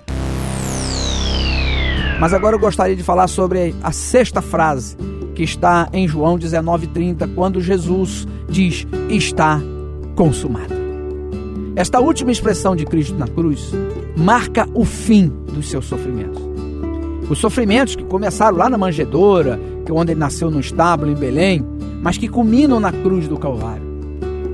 Mas 2.21 2.35
agora 2.35 2.55
eu 2.55 2.59
gostaria 2.59 2.95
de 2.95 3.01
falar 3.01 3.27
sobre 3.27 3.73
a 3.81 3.91
sexta 3.91 4.43
frase 4.43 4.95
que 5.33 5.41
está 5.41 5.89
em 5.91 6.07
João 6.07 6.37
19:30, 6.37 7.27
quando 7.33 7.59
Jesus 7.59 8.27
diz: 8.47 8.85
"Está 9.09 9.59
consumado". 10.15 10.71
Esta 11.75 11.99
última 11.99 12.31
expressão 12.31 12.75
de 12.75 12.85
Cristo 12.85 13.15
na 13.15 13.27
cruz 13.27 13.71
marca 14.15 14.69
o 14.75 14.85
fim 14.85 15.33
dos 15.51 15.67
seus 15.67 15.85
sofrimentos. 15.85 16.39
Os 17.27 17.39
sofrimentos 17.39 17.95
que 17.95 18.03
começaram 18.03 18.55
lá 18.55 18.69
na 18.69 18.77
manjedoura, 18.77 19.59
que 19.83 19.91
é 19.91 19.95
onde 19.95 20.11
ele 20.11 20.19
nasceu 20.19 20.51
no 20.51 20.59
estábulo 20.59 21.11
em 21.11 21.15
Belém, 21.15 21.65
mas 22.03 22.19
que 22.19 22.27
culminam 22.27 22.79
na 22.79 22.91
cruz 22.91 23.27
do 23.27 23.39
Calvário. 23.39 23.89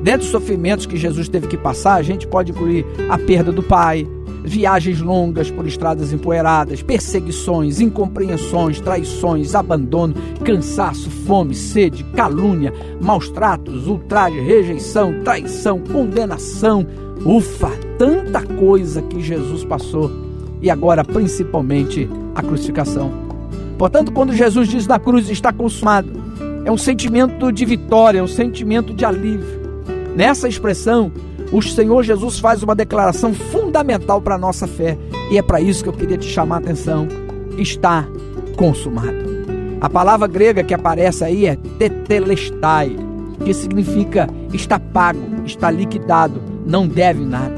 Dentre 0.01 0.25
os 0.25 0.31
sofrimentos 0.31 0.85
que 0.85 0.95
Jesus 0.95 1.27
teve 1.27 1.47
que 1.47 1.57
passar, 1.57 1.95
a 1.95 2.01
gente 2.01 2.25
pode 2.27 2.53
incluir 2.53 2.85
a 3.09 3.17
perda 3.17 3.51
do 3.51 3.61
pai, 3.61 4.07
viagens 4.47 5.01
longas 5.01 5.51
por 5.51 5.67
estradas 5.67 6.13
empoeiradas, 6.13 6.81
perseguições, 6.81 7.79
incompreensões, 7.79 8.79
traições, 8.79 9.53
abandono, 9.53 10.15
cansaço, 10.43 11.09
fome, 11.09 11.53
sede, 11.53 12.03
calúnia, 12.15 12.73
maus 13.01 13.29
tratos, 13.29 13.87
ultraje, 13.87 14.39
rejeição, 14.39 15.21
traição, 15.23 15.79
condenação. 15.79 16.85
Ufa, 17.25 17.71
tanta 17.97 18.41
coisa 18.41 19.01
que 19.01 19.21
Jesus 19.21 19.63
passou 19.65 20.11
e 20.61 20.69
agora 20.69 21.03
principalmente 21.03 22.09
a 22.33 22.41
crucificação. 22.41 23.11
Portanto, 23.77 24.11
quando 24.11 24.33
Jesus 24.33 24.67
diz 24.67 24.87
na 24.87 24.97
cruz 24.97 25.29
está 25.29 25.51
consumado, 25.51 26.11
é 26.65 26.71
um 26.71 26.77
sentimento 26.77 27.51
de 27.51 27.65
vitória, 27.65 28.19
é 28.19 28.23
um 28.23 28.27
sentimento 28.27 28.93
de 28.93 29.05
alívio. 29.05 29.57
Nessa 30.15 30.47
expressão, 30.47 31.11
o 31.51 31.61
Senhor 31.61 32.03
Jesus 32.03 32.39
faz 32.39 32.61
uma 32.61 32.75
declaração 32.75 33.33
fundamental 33.33 33.56
para 34.21 34.35
a 34.35 34.37
nossa 34.37 34.67
fé, 34.67 34.97
e 35.31 35.37
é 35.37 35.41
para 35.41 35.61
isso 35.61 35.83
que 35.83 35.89
eu 35.89 35.93
queria 35.93 36.17
te 36.17 36.27
chamar 36.27 36.55
a 36.55 36.59
atenção. 36.59 37.07
Está 37.57 38.07
consumado. 38.55 39.27
A 39.79 39.89
palavra 39.89 40.27
grega 40.27 40.63
que 40.63 40.73
aparece 40.73 41.23
aí 41.23 41.45
é 41.45 41.55
tetelestai, 41.77 42.95
que 43.45 43.53
significa 43.53 44.27
está 44.53 44.79
pago, 44.79 45.19
está 45.45 45.69
liquidado, 45.69 46.41
não 46.65 46.87
deve 46.87 47.23
nada. 47.23 47.55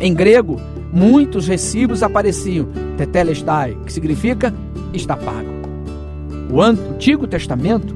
Em 0.00 0.14
grego, 0.14 0.60
muitos 0.92 1.48
recibos 1.48 2.02
apareciam 2.02 2.68
tetelestai, 2.96 3.76
que 3.84 3.92
significa 3.92 4.54
está 4.92 5.16
pago. 5.16 5.56
O 6.52 6.62
Antigo 6.62 7.26
Testamento, 7.26 7.94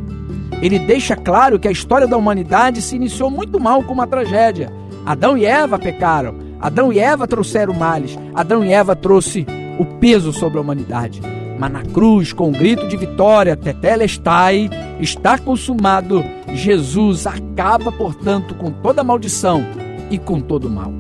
ele 0.61 0.79
deixa 0.81 1.15
claro 1.15 1.59
que 1.59 1.69
a 1.69 1.71
história 1.71 2.07
da 2.07 2.17
humanidade 2.17 2.83
se 2.83 2.97
iniciou 2.97 3.31
muito 3.31 3.61
mal 3.61 3.85
com 3.85 3.93
uma 3.93 4.07
tragédia. 4.07 4.73
Adão 5.07 5.39
e 5.39 5.47
Eva 5.47 5.79
pecaram. 5.79 6.50
Adão 6.61 6.93
e 6.93 6.99
Eva 6.99 7.27
trouxeram 7.27 7.73
males. 7.73 8.19
Adão 8.35 8.65
e 8.65 8.73
Eva 8.73 8.95
trouxe 8.95 9.47
o 9.79 9.85
peso 9.85 10.33
sobre 10.33 10.59
a 10.59 10.61
humanidade. 10.61 11.21
Mas 11.59 11.73
na 11.73 11.83
cruz, 11.83 12.33
com 12.33 12.49
um 12.49 12.53
grito 12.53 12.87
de 12.89 12.97
vitória, 12.97 13.57
Tetelestai, 13.57 14.69
está 15.01 15.39
consumado. 15.39 16.25
Jesus 16.55 17.27
acaba, 17.27 17.91
portanto, 17.93 18.55
com 18.55 18.71
toda 18.71 19.05
maldição 19.05 19.65
e 20.11 20.19
com 20.19 20.41
todo 20.41 20.71
mal. 20.71 20.93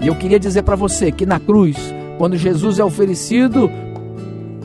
E 0.00 0.06
eu 0.06 0.14
queria 0.14 0.38
dizer 0.38 0.62
para 0.62 0.76
você 0.76 1.12
que 1.12 1.26
na 1.26 1.38
cruz, 1.38 1.76
quando 2.18 2.36
Jesus 2.36 2.78
é 2.78 2.84
oferecido 2.84 3.70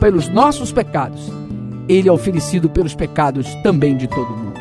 pelos 0.00 0.28
nossos 0.28 0.72
pecados, 0.72 1.30
ele 1.88 2.08
é 2.08 2.12
oferecido 2.12 2.68
pelos 2.68 2.94
pecados 2.94 3.54
também 3.62 3.96
de 3.96 4.06
todo 4.06 4.28
mundo. 4.28 4.56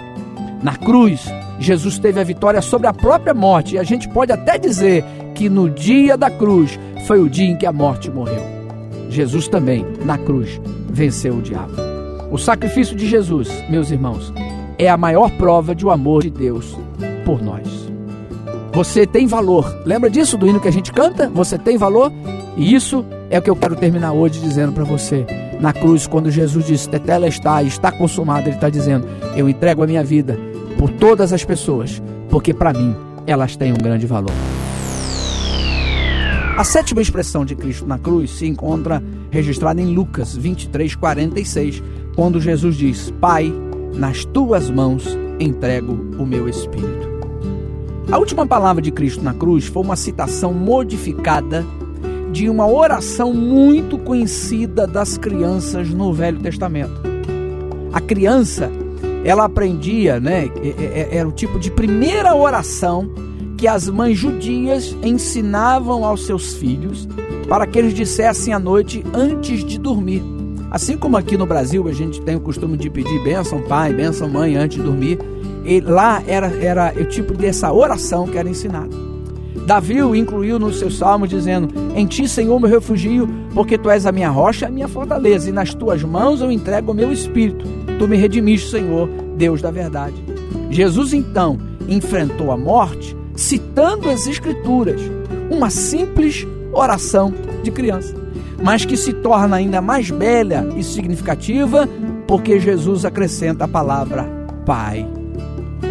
Na 0.62 0.76
cruz, 0.76 1.26
Jesus 1.60 1.98
teve 2.00 2.20
a 2.20 2.24
vitória 2.24 2.62
sobre 2.62 2.88
a 2.88 2.94
própria 2.94 3.34
morte, 3.34 3.76
e 3.76 3.80
a 3.80 3.84
gente 3.84 4.10
pode 4.10 4.32
até 4.32 4.58
dizer 4.58 5.04
que 5.36 5.50
no 5.50 5.70
dia 5.70 6.18
da 6.18 6.32
cruz 6.32 6.80
foi 7.06 7.20
o 7.20 7.30
dia 7.30 7.46
em 7.46 7.58
que 7.58 7.66
a 7.66 7.72
morte 7.72 8.10
morreu. 8.10 8.42
Jesus 9.10 9.48
também, 9.48 9.86
na 10.04 10.18
cruz, 10.18 10.60
venceu 10.90 11.36
o 11.36 11.42
diabo. 11.42 11.74
O 12.32 12.38
sacrifício 12.38 12.96
de 12.96 13.06
Jesus, 13.06 13.50
meus 13.70 13.92
irmãos, 13.92 14.34
é 14.80 14.90
a 14.90 14.98
maior 14.98 15.30
prova 15.32 15.76
de 15.76 15.86
o 15.86 15.92
amor 15.92 16.24
de 16.24 16.30
Deus 16.30 16.76
por 17.24 17.42
nós. 17.42 17.86
Você 18.74 19.06
tem 19.06 19.28
valor. 19.28 19.84
Lembra 19.86 20.10
disso 20.10 20.38
do 20.38 20.48
hino 20.48 20.60
que 20.60 20.68
a 20.68 20.72
gente 20.72 20.92
canta? 20.92 21.30
Você 21.30 21.58
tem 21.58 21.78
valor? 21.78 22.12
E 22.58 22.74
isso 22.74 23.06
é 23.30 23.38
o 23.38 23.42
que 23.42 23.50
eu 23.50 23.56
quero 23.56 23.76
terminar 23.76 24.14
hoje 24.14 24.40
dizendo 24.40 24.74
para 24.74 24.84
você. 24.84 25.26
Na 25.60 25.72
cruz, 25.72 26.08
quando 26.08 26.32
Jesus 26.32 26.66
disse, 26.66 26.90
Tetela 26.90 27.28
está, 27.28 27.62
está 27.64 27.92
consumado, 27.92 28.50
ele 28.50 28.56
está 28.56 28.70
dizendo, 28.70 29.08
eu 29.36 29.48
entrego 29.48 29.84
a 29.84 29.88
minha 29.88 30.04
vida 30.04 30.38
por 30.78 30.90
todas 30.90 31.32
as 31.32 31.46
pessoas, 31.46 32.02
porque 32.30 32.54
para 32.54 32.74
mim 32.74 32.94
elas 33.26 33.56
têm 33.56 33.72
um 33.72 33.78
grande 33.78 34.06
valor. 34.06 34.55
A 36.58 36.64
sétima 36.64 37.02
expressão 37.02 37.44
de 37.44 37.54
Cristo 37.54 37.86
na 37.86 38.00
cruz 38.00 38.32
se 38.32 38.48
encontra 38.48 39.04
registrada 39.30 39.82
em 39.82 39.94
Lucas 39.94 40.34
23, 40.38 40.96
46, 40.96 41.84
quando 42.16 42.40
Jesus 42.40 42.78
diz: 42.78 43.12
Pai, 43.20 43.54
nas 43.94 44.24
tuas 44.24 44.70
mãos 44.70 45.06
entrego 45.38 45.92
o 46.18 46.26
meu 46.26 46.48
espírito. 46.48 47.10
A 48.10 48.18
última 48.18 48.48
palavra 48.48 48.82
de 48.82 48.90
Cristo 48.90 49.22
na 49.22 49.34
cruz 49.34 49.66
foi 49.66 49.84
uma 49.84 49.98
citação 49.98 50.54
modificada 50.54 51.66
de 52.32 52.50
uma 52.50 52.66
oração 52.66 53.34
muito 53.34 53.98
conhecida 53.98 54.88
das 54.88 55.18
crianças 55.18 55.90
no 55.90 56.14
Velho 56.14 56.40
Testamento. 56.40 57.02
A 57.92 58.00
criança, 58.00 58.72
ela 59.26 59.44
aprendia, 59.44 60.22
né? 60.22 60.50
Era 61.12 61.28
o 61.28 61.34
tipo 61.34 61.60
de 61.60 61.70
primeira 61.70 62.34
oração 62.34 63.10
que 63.58 63.68
as 63.68 63.88
mães 63.90 64.18
judias 64.18 64.96
ensinavam 65.04 66.04
aos 66.04 66.26
seus 66.26 66.54
filhos 66.54 67.08
para 67.48 67.66
que 67.66 67.80
eles 67.80 67.94
dissessem 67.94 68.54
à 68.54 68.60
noite 68.60 69.04
antes 69.14 69.64
de 69.64 69.80
dormir. 69.80 70.24
Assim 70.72 70.98
como 70.98 71.16
aqui 71.16 71.38
no 71.38 71.46
Brasil 71.46 71.88
a 71.88 71.94
gente 71.94 72.22
tem 72.22 72.36
o 72.36 72.42
costume 72.42 72.78
de 72.78 72.90
pedir 72.90 73.24
bênção 73.24 73.62
pai, 73.62 73.94
bênção 73.94 74.28
mãe 74.28 74.56
antes 74.56 74.78
de 74.78 74.84
dormir, 74.84 75.20
e 75.64 75.80
lá 75.80 76.22
era, 76.28 76.48
era 76.48 76.94
o 77.00 77.06
tipo 77.06 77.34
dessa 77.34 77.72
oração 77.72 78.28
que 78.28 78.38
era 78.38 78.50
ensinada. 78.50 78.90
Davi 79.66 80.02
o 80.04 80.16
incluiu 80.16 80.60
nos 80.60 80.78
seus 80.78 80.98
salmos, 80.98 81.30
dizendo: 81.30 81.74
Em 81.96 82.06
ti, 82.06 82.28
Senhor, 82.28 82.60
me 82.60 82.68
refugio, 82.68 83.28
porque 83.54 83.78
tu 83.78 83.90
és 83.90 84.06
a 84.06 84.12
minha 84.12 84.30
rocha, 84.30 84.68
a 84.68 84.70
minha 84.70 84.88
fortaleza, 84.88 85.50
e 85.50 85.54
nas 85.54 85.74
tuas 85.74 86.04
mãos 86.04 86.42
eu 86.42 86.52
entrego 86.52 86.92
o 86.92 86.96
meu 86.96 87.12
espírito. 87.12 87.66
Tu 87.98 88.08
me 88.08 88.16
redimiste, 88.16 88.70
Senhor, 88.70 89.10
Deus 89.38 89.62
da 89.62 89.72
verdade. 89.72 90.16
Jesus 90.70 91.14
então 91.14 91.58
enfrentou 91.88 92.52
a 92.52 92.58
morte 92.58 93.16
citando 93.36 94.10
as 94.10 94.28
Escrituras, 94.28 95.02
uma 95.50 95.70
simples 95.70 96.48
oração 96.72 97.34
de 97.64 97.72
criança, 97.72 98.16
mas 98.64 98.86
que 98.86 98.98
se 98.98 99.14
torna 99.14 99.58
ainda 99.58 99.82
mais 99.82 100.10
bela 100.10 100.70
e 100.76 100.84
significativa 100.84 101.88
porque 102.28 102.60
Jesus 102.60 103.06
acrescenta 103.06 103.66
a 103.66 103.68
palavra 103.68 104.24
Pai. 104.66 105.08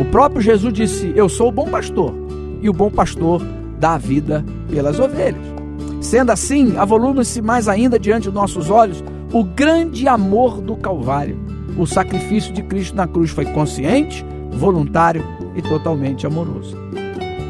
O 0.01 0.05
próprio 0.07 0.41
Jesus 0.41 0.73
disse: 0.73 1.13
Eu 1.15 1.29
sou 1.29 1.49
o 1.49 1.53
bom 1.53 1.69
pastor, 1.69 2.13
e 2.61 2.69
o 2.69 2.73
bom 2.73 2.91
pastor 2.91 3.41
dá 3.79 3.95
a 3.95 3.99
vida 3.99 4.45
pelas 4.69 4.99
ovelhas. 4.99 5.55
Sendo 6.01 6.33
assim, 6.33 6.77
avolume-se 6.77 7.41
mais 7.41 7.69
ainda 7.69 7.99
diante 7.99 8.25
dos 8.25 8.35
nossos 8.35 8.69
olhos 8.69 9.03
o 9.33 9.43
grande 9.43 10.07
amor 10.07 10.61
do 10.61 10.77
Calvário. 10.77 11.39
O 11.77 11.87
sacrifício 11.87 12.53
de 12.53 12.63
Cristo 12.63 12.95
na 12.95 13.07
cruz 13.07 13.31
foi 13.31 13.47
consciente, 13.47 14.25
voluntário 14.53 15.25
e 15.57 15.63
totalmente 15.63 16.27
amoroso. 16.27 16.77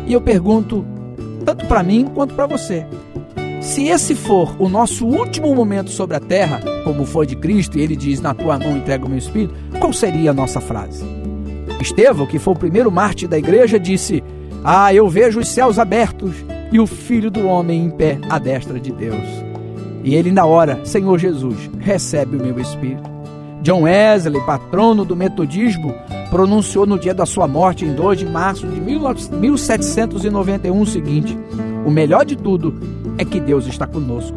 E 0.07 0.13
eu 0.13 0.21
pergunto, 0.21 0.85
tanto 1.45 1.67
para 1.67 1.83
mim 1.83 2.07
quanto 2.15 2.35
para 2.35 2.47
você, 2.47 2.87
se 3.61 3.89
esse 3.89 4.15
for 4.15 4.55
o 4.59 4.69
nosso 4.69 5.07
último 5.07 5.55
momento 5.55 5.91
sobre 5.91 6.17
a 6.17 6.21
terra, 6.21 6.61
como 6.85 7.07
foi 7.07 7.27
de 7.27 7.37
Cristo, 7.37 7.79
e 7.79 7.83
ele 7.83 7.97
diz: 7.97 8.21
Na 8.21 8.35
tua 8.35 8.59
mão 8.59 8.77
entrego 8.77 9.07
o 9.07 9.09
meu 9.09 9.19
espírito, 9.19 9.55
qual 9.81 9.93
seria 9.93 10.31
a 10.31 10.35
nossa 10.35 10.61
frase? 10.61 11.05
Estevão, 11.81 12.27
que 12.27 12.39
foi 12.39 12.55
o 12.55 12.59
primeiro 12.59 12.91
mártir 12.91 13.29
da 13.29 13.39
igreja, 13.39 13.79
disse: 13.79 14.23
ah, 14.67 14.95
eu 14.95 15.07
vejo 15.07 15.41
os 15.41 15.49
céus 15.49 15.79
abertos 15.79 16.35
e 16.73 16.81
o 16.81 16.87
Filho 16.87 17.31
do 17.31 17.47
Homem 17.47 17.85
em 17.85 17.91
pé 17.91 18.19
à 18.31 18.39
destra 18.39 18.81
de 18.81 18.91
Deus. 18.91 19.23
E 20.03 20.15
ele, 20.15 20.33
na 20.33 20.47
hora, 20.47 20.81
Senhor 20.87 21.19
Jesus, 21.19 21.71
recebe 21.79 22.37
o 22.37 22.43
meu 22.43 22.59
espírito. 22.59 23.11
John 23.61 23.83
Wesley, 23.83 24.41
patrono 24.47 25.05
do 25.05 25.15
metodismo, 25.15 25.95
pronunciou 26.35 26.85
no 26.85 26.99
dia 26.99 27.15
da 27.15 27.25
sua 27.25 27.47
morte, 27.47 27.85
em 27.85 27.95
2 27.95 28.19
de 28.19 28.27
março 28.27 28.67
de 28.67 28.81
1791, 28.81 30.81
o 30.81 30.85
seguinte: 30.85 31.39
O 31.87 31.93
melhor 31.93 32.25
de 32.25 32.35
tudo 32.35 32.75
é 33.17 33.25
que 33.25 33.39
Deus 33.39 33.69
está 33.69 33.87
conosco. 33.87 34.37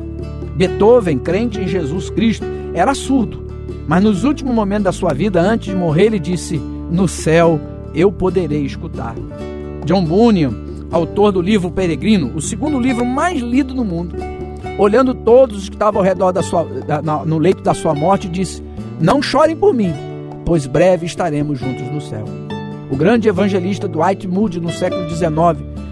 Beethoven, 0.55 1.17
crente 1.17 1.59
em 1.59 1.67
Jesus 1.67 2.11
Cristo, 2.11 2.45
era 2.75 2.93
surdo, 2.93 3.43
mas 3.87 4.03
nos 4.03 4.23
últimos 4.23 4.53
momentos 4.53 4.83
da 4.83 4.91
sua 4.91 5.11
vida, 5.11 5.41
antes 5.41 5.69
de 5.69 5.75
morrer, 5.75 6.03
ele 6.03 6.19
disse: 6.19 6.61
No 6.91 7.07
céu 7.07 7.59
eu 7.95 8.11
poderei 8.11 8.63
escutar. 8.63 9.15
John 9.83 10.05
Bunyan, 10.05 10.53
autor 10.91 11.31
do 11.31 11.41
livro 11.41 11.71
Peregrino, 11.71 12.31
o 12.35 12.41
segundo 12.41 12.79
livro 12.79 13.03
mais 13.03 13.41
lido 13.41 13.73
no 13.73 13.83
mundo, 13.83 14.15
olhando 14.77 15.15
todos 15.15 15.57
os 15.57 15.67
que 15.67 15.75
estavam 15.75 16.01
ao 16.01 16.05
redor 16.05 16.31
da 16.31 16.43
sua, 16.43 16.63
da, 16.63 17.01
no 17.25 17.39
leito 17.39 17.63
da 17.63 17.73
sua 17.73 17.95
morte, 17.95 18.29
disse: 18.29 18.61
Não 19.01 19.19
chorem 19.19 19.55
por 19.55 19.73
mim, 19.73 19.91
pois 20.47 20.65
breve 20.65 21.05
estaremos 21.05 21.59
juntos 21.59 21.85
no 21.91 21.99
céu. 21.99 22.23
O 22.89 22.95
grande 22.95 23.27
evangelista 23.27 23.85
Dwight 23.85 24.25
Moody, 24.29 24.61
no 24.61 24.71
século 24.71 25.09
XIX, 25.09 25.29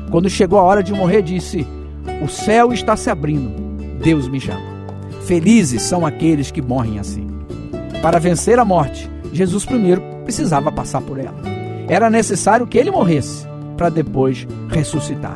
quando 0.09 0.29
chegou 0.29 0.57
a 0.57 0.63
hora 0.63 0.81
de 0.81 0.93
morrer, 0.93 1.21
disse: 1.21 1.67
O 2.23 2.29
céu 2.29 2.71
está 2.71 2.95
se 2.95 3.09
abrindo, 3.09 3.51
Deus 4.01 4.29
me 4.29 4.39
chama. 4.39 4.63
Felizes 5.25 5.81
são 5.81 6.05
aqueles 6.05 6.51
que 6.51 6.61
morrem 6.61 6.99
assim. 6.99 7.27
Para 8.01 8.17
vencer 8.17 8.57
a 8.57 8.63
morte, 8.63 9.11
Jesus 9.33 9.65
primeiro 9.65 10.01
precisava 10.23 10.71
passar 10.71 11.01
por 11.01 11.19
ela. 11.19 11.35
Era 11.89 12.09
necessário 12.09 12.65
que 12.65 12.77
ele 12.77 12.91
morresse 12.91 13.45
para 13.75 13.89
depois 13.89 14.47
ressuscitar. 14.69 15.35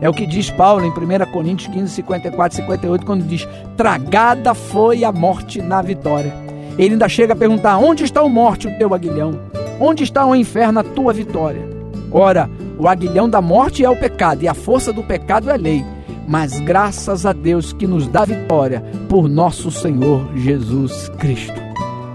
É 0.00 0.08
o 0.08 0.12
que 0.12 0.26
diz 0.26 0.50
Paulo 0.50 0.84
em 0.84 0.90
1 0.90 1.30
Coríntios 1.30 1.72
15, 1.72 1.94
54 1.94 2.58
e 2.58 2.62
58, 2.62 3.06
quando 3.06 3.22
diz: 3.22 3.46
Tragada 3.76 4.54
foi 4.54 5.04
a 5.04 5.12
morte 5.12 5.62
na 5.62 5.80
vitória. 5.80 6.45
Ele 6.78 6.94
ainda 6.94 7.08
chega 7.08 7.32
a 7.32 7.36
perguntar: 7.36 7.78
Onde 7.78 8.04
está 8.04 8.22
o 8.22 8.28
morte, 8.28 8.68
o 8.68 8.78
teu 8.78 8.94
aguilhão? 8.94 9.38
Onde 9.80 10.04
está 10.04 10.26
o 10.26 10.34
inferno, 10.34 10.80
a 10.80 10.84
tua 10.84 11.12
vitória? 11.12 11.62
Ora, 12.10 12.48
o 12.78 12.88
aguilhão 12.88 13.28
da 13.28 13.40
morte 13.40 13.84
é 13.84 13.90
o 13.90 13.96
pecado 13.96 14.42
e 14.42 14.48
a 14.48 14.54
força 14.54 14.92
do 14.92 15.02
pecado 15.02 15.50
é 15.50 15.54
a 15.54 15.56
lei. 15.56 15.84
Mas 16.28 16.58
graças 16.60 17.24
a 17.24 17.32
Deus 17.32 17.72
que 17.72 17.86
nos 17.86 18.08
dá 18.08 18.24
vitória 18.24 18.82
por 19.08 19.28
nosso 19.28 19.70
Senhor 19.70 20.26
Jesus 20.34 21.08
Cristo. 21.18 21.60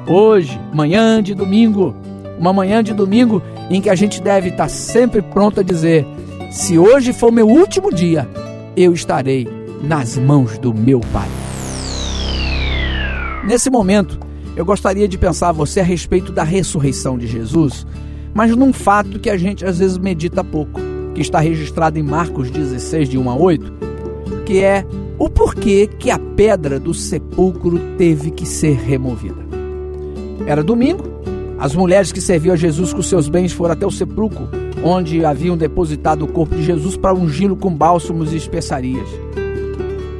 Hoje, 0.08 0.60
manhã 0.74 1.24
de 1.24 1.34
domingo, 1.34 1.96
uma 2.38 2.52
manhã 2.52 2.84
de 2.84 2.94
domingo 2.94 3.42
em 3.70 3.80
que 3.80 3.90
a 3.90 3.96
gente 3.96 4.22
deve 4.22 4.50
estar 4.50 4.70
sempre 4.70 5.22
pronto 5.22 5.60
a 5.60 5.64
dizer: 5.64 6.06
se 6.52 6.78
hoje 6.78 7.14
for 7.14 7.32
meu 7.32 7.48
último 7.48 7.94
dia, 7.94 8.28
eu 8.76 8.94
estarei 8.94 9.48
nas 9.82 10.18
mãos 10.18 10.58
do 10.58 10.74
meu 10.74 11.00
Pai. 11.00 11.28
Nesse 13.46 13.70
momento, 13.70 14.20
eu 14.56 14.66
gostaria 14.66 15.08
de 15.08 15.18
pensar 15.18 15.52
você 15.52 15.80
a 15.80 15.84
respeito 15.84 16.32
da 16.32 16.44
ressurreição 16.44 17.18
de 17.18 17.28
Jesus, 17.28 17.86
mas 18.34 18.56
num 18.56 18.74
fato 18.74 19.20
que 19.20 19.30
a 19.30 19.38
gente 19.38 19.66
às 19.66 19.80
vezes 19.80 19.98
medita 19.98 20.44
pouco, 20.44 20.80
que 21.14 21.22
está 21.22 21.40
registrado 21.40 21.98
em 21.98 22.04
Marcos 22.04 22.50
16, 22.50 23.10
de 23.10 23.18
1 23.18 23.30
a 23.30 23.36
8, 23.36 23.74
que 24.46 24.64
é 24.64 24.86
o 25.18 25.30
porquê 25.30 25.88
que 25.88 26.10
a 26.10 26.18
pedra 26.18 26.80
do 26.80 26.94
sepulcro 26.94 27.80
teve 27.98 28.32
que 28.32 28.46
ser 28.46 28.76
removida. 28.76 29.42
Era 30.46 30.64
domingo, 30.64 31.04
as 31.60 31.76
mulheres 31.76 32.12
que 32.12 32.20
serviam 32.20 32.54
a 32.54 32.58
Jesus 32.58 32.92
com 32.92 33.02
seus 33.02 33.30
bens 33.30 33.54
foram 33.54 33.74
até 33.74 33.86
o 33.86 33.92
sepulcro, 33.92 34.50
onde 34.84 35.24
haviam 35.24 35.56
depositado 35.56 36.26
o 36.26 36.28
corpo 36.28 36.56
de 36.56 36.64
Jesus 36.64 36.98
para 36.98 37.14
ungí-lo 37.14 37.56
com 37.56 37.72
bálsamos 37.72 38.34
e 38.34 38.38
especiarias. 38.38 39.08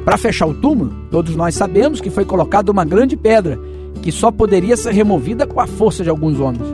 Para 0.04 0.16
fechar 0.16 0.46
o 0.46 0.54
túmulo, 0.54 0.92
todos 1.10 1.34
nós 1.34 1.54
sabemos 1.54 2.00
que 2.00 2.10
foi 2.10 2.24
colocada 2.24 2.70
uma 2.70 2.84
grande 2.84 3.16
pedra, 3.16 3.58
que 4.02 4.12
só 4.12 4.30
poderia 4.30 4.76
ser 4.76 4.92
removida 4.92 5.46
com 5.46 5.60
a 5.60 5.66
força 5.66 6.02
de 6.02 6.10
alguns 6.10 6.38
homens. 6.40 6.66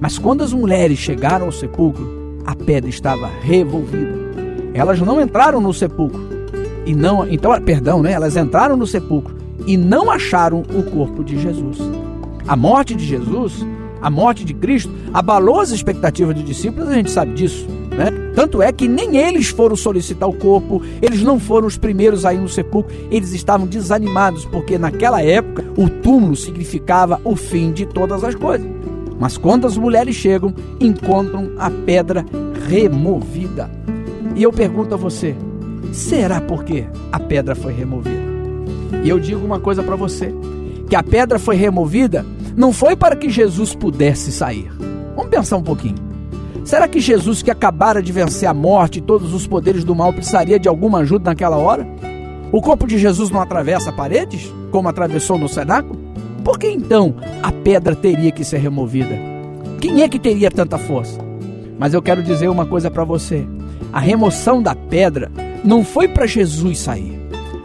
Mas 0.00 0.18
quando 0.18 0.44
as 0.44 0.52
mulheres 0.52 0.98
chegaram 0.98 1.46
ao 1.46 1.52
sepulcro, 1.52 2.38
a 2.44 2.54
pedra 2.54 2.88
estava 2.88 3.26
revolvida. 3.40 4.14
Elas 4.74 5.00
não 5.00 5.20
entraram 5.20 5.60
no 5.60 5.72
sepulcro 5.72 6.20
e 6.84 6.94
não, 6.94 7.26
então, 7.28 7.58
perdão, 7.62 8.02
né? 8.02 8.12
Elas 8.12 8.36
entraram 8.36 8.76
no 8.76 8.86
sepulcro 8.86 9.34
e 9.66 9.76
não 9.76 10.10
acharam 10.10 10.60
o 10.60 10.82
corpo 10.82 11.24
de 11.24 11.40
Jesus. 11.40 11.78
A 12.46 12.54
morte 12.54 12.94
de 12.94 13.04
Jesus, 13.04 13.66
a 14.00 14.08
morte 14.08 14.44
de 14.44 14.54
Cristo, 14.54 14.92
abalou 15.12 15.60
as 15.60 15.70
expectativas 15.70 16.34
dos 16.36 16.44
discípulos, 16.44 16.88
a 16.88 16.94
gente 16.94 17.10
sabe 17.10 17.32
disso. 17.34 17.66
Né? 17.90 18.10
Tanto 18.36 18.60
é 18.60 18.70
que 18.70 18.86
nem 18.86 19.16
eles 19.16 19.48
foram 19.48 19.74
solicitar 19.74 20.28
o 20.28 20.34
corpo, 20.34 20.82
eles 21.00 21.22
não 21.22 21.40
foram 21.40 21.66
os 21.66 21.78
primeiros 21.78 22.26
a 22.26 22.34
ir 22.34 22.38
no 22.38 22.50
sepulcro, 22.50 22.94
eles 23.10 23.32
estavam 23.32 23.66
desanimados, 23.66 24.44
porque 24.44 24.76
naquela 24.76 25.22
época 25.22 25.64
o 25.74 25.88
túmulo 25.88 26.36
significava 26.36 27.18
o 27.24 27.34
fim 27.34 27.72
de 27.72 27.86
todas 27.86 28.22
as 28.22 28.34
coisas. 28.34 28.68
Mas 29.18 29.38
quando 29.38 29.66
as 29.66 29.78
mulheres 29.78 30.14
chegam, 30.14 30.54
encontram 30.78 31.52
a 31.56 31.70
pedra 31.70 32.26
removida. 32.68 33.70
E 34.34 34.42
eu 34.42 34.52
pergunto 34.52 34.92
a 34.92 34.98
você: 34.98 35.34
será 35.90 36.38
porque 36.38 36.84
a 37.10 37.18
pedra 37.18 37.54
foi 37.54 37.72
removida? 37.72 38.36
E 39.02 39.08
eu 39.08 39.18
digo 39.18 39.46
uma 39.46 39.58
coisa 39.58 39.82
para 39.82 39.96
você: 39.96 40.30
que 40.90 40.94
a 40.94 41.02
pedra 41.02 41.38
foi 41.38 41.56
removida 41.56 42.26
não 42.54 42.70
foi 42.70 42.94
para 42.94 43.16
que 43.16 43.30
Jesus 43.30 43.74
pudesse 43.74 44.30
sair. 44.30 44.70
Vamos 45.16 45.30
pensar 45.30 45.56
um 45.56 45.62
pouquinho. 45.62 46.05
Será 46.66 46.88
que 46.88 46.98
Jesus, 46.98 47.44
que 47.44 47.50
acabara 47.50 48.02
de 48.02 48.10
vencer 48.10 48.48
a 48.48 48.52
morte 48.52 48.98
e 48.98 49.00
todos 49.00 49.32
os 49.32 49.46
poderes 49.46 49.84
do 49.84 49.94
mal, 49.94 50.12
precisaria 50.12 50.58
de 50.58 50.68
alguma 50.68 50.98
ajuda 50.98 51.30
naquela 51.30 51.56
hora? 51.56 51.86
O 52.50 52.60
corpo 52.60 52.88
de 52.88 52.98
Jesus 52.98 53.30
não 53.30 53.40
atravessa 53.40 53.92
paredes, 53.92 54.52
como 54.72 54.88
atravessou 54.88 55.38
no 55.38 55.48
cenáculo? 55.48 55.96
Por 56.42 56.58
que 56.58 56.66
então 56.68 57.14
a 57.40 57.52
pedra 57.52 57.94
teria 57.94 58.32
que 58.32 58.42
ser 58.42 58.58
removida? 58.58 59.16
Quem 59.80 60.02
é 60.02 60.08
que 60.08 60.18
teria 60.18 60.50
tanta 60.50 60.76
força? 60.76 61.20
Mas 61.78 61.94
eu 61.94 62.02
quero 62.02 62.20
dizer 62.20 62.48
uma 62.48 62.66
coisa 62.66 62.90
para 62.90 63.04
você: 63.04 63.46
a 63.92 64.00
remoção 64.00 64.60
da 64.60 64.74
pedra 64.74 65.30
não 65.62 65.84
foi 65.84 66.08
para 66.08 66.26
Jesus 66.26 66.80
sair. 66.80 67.16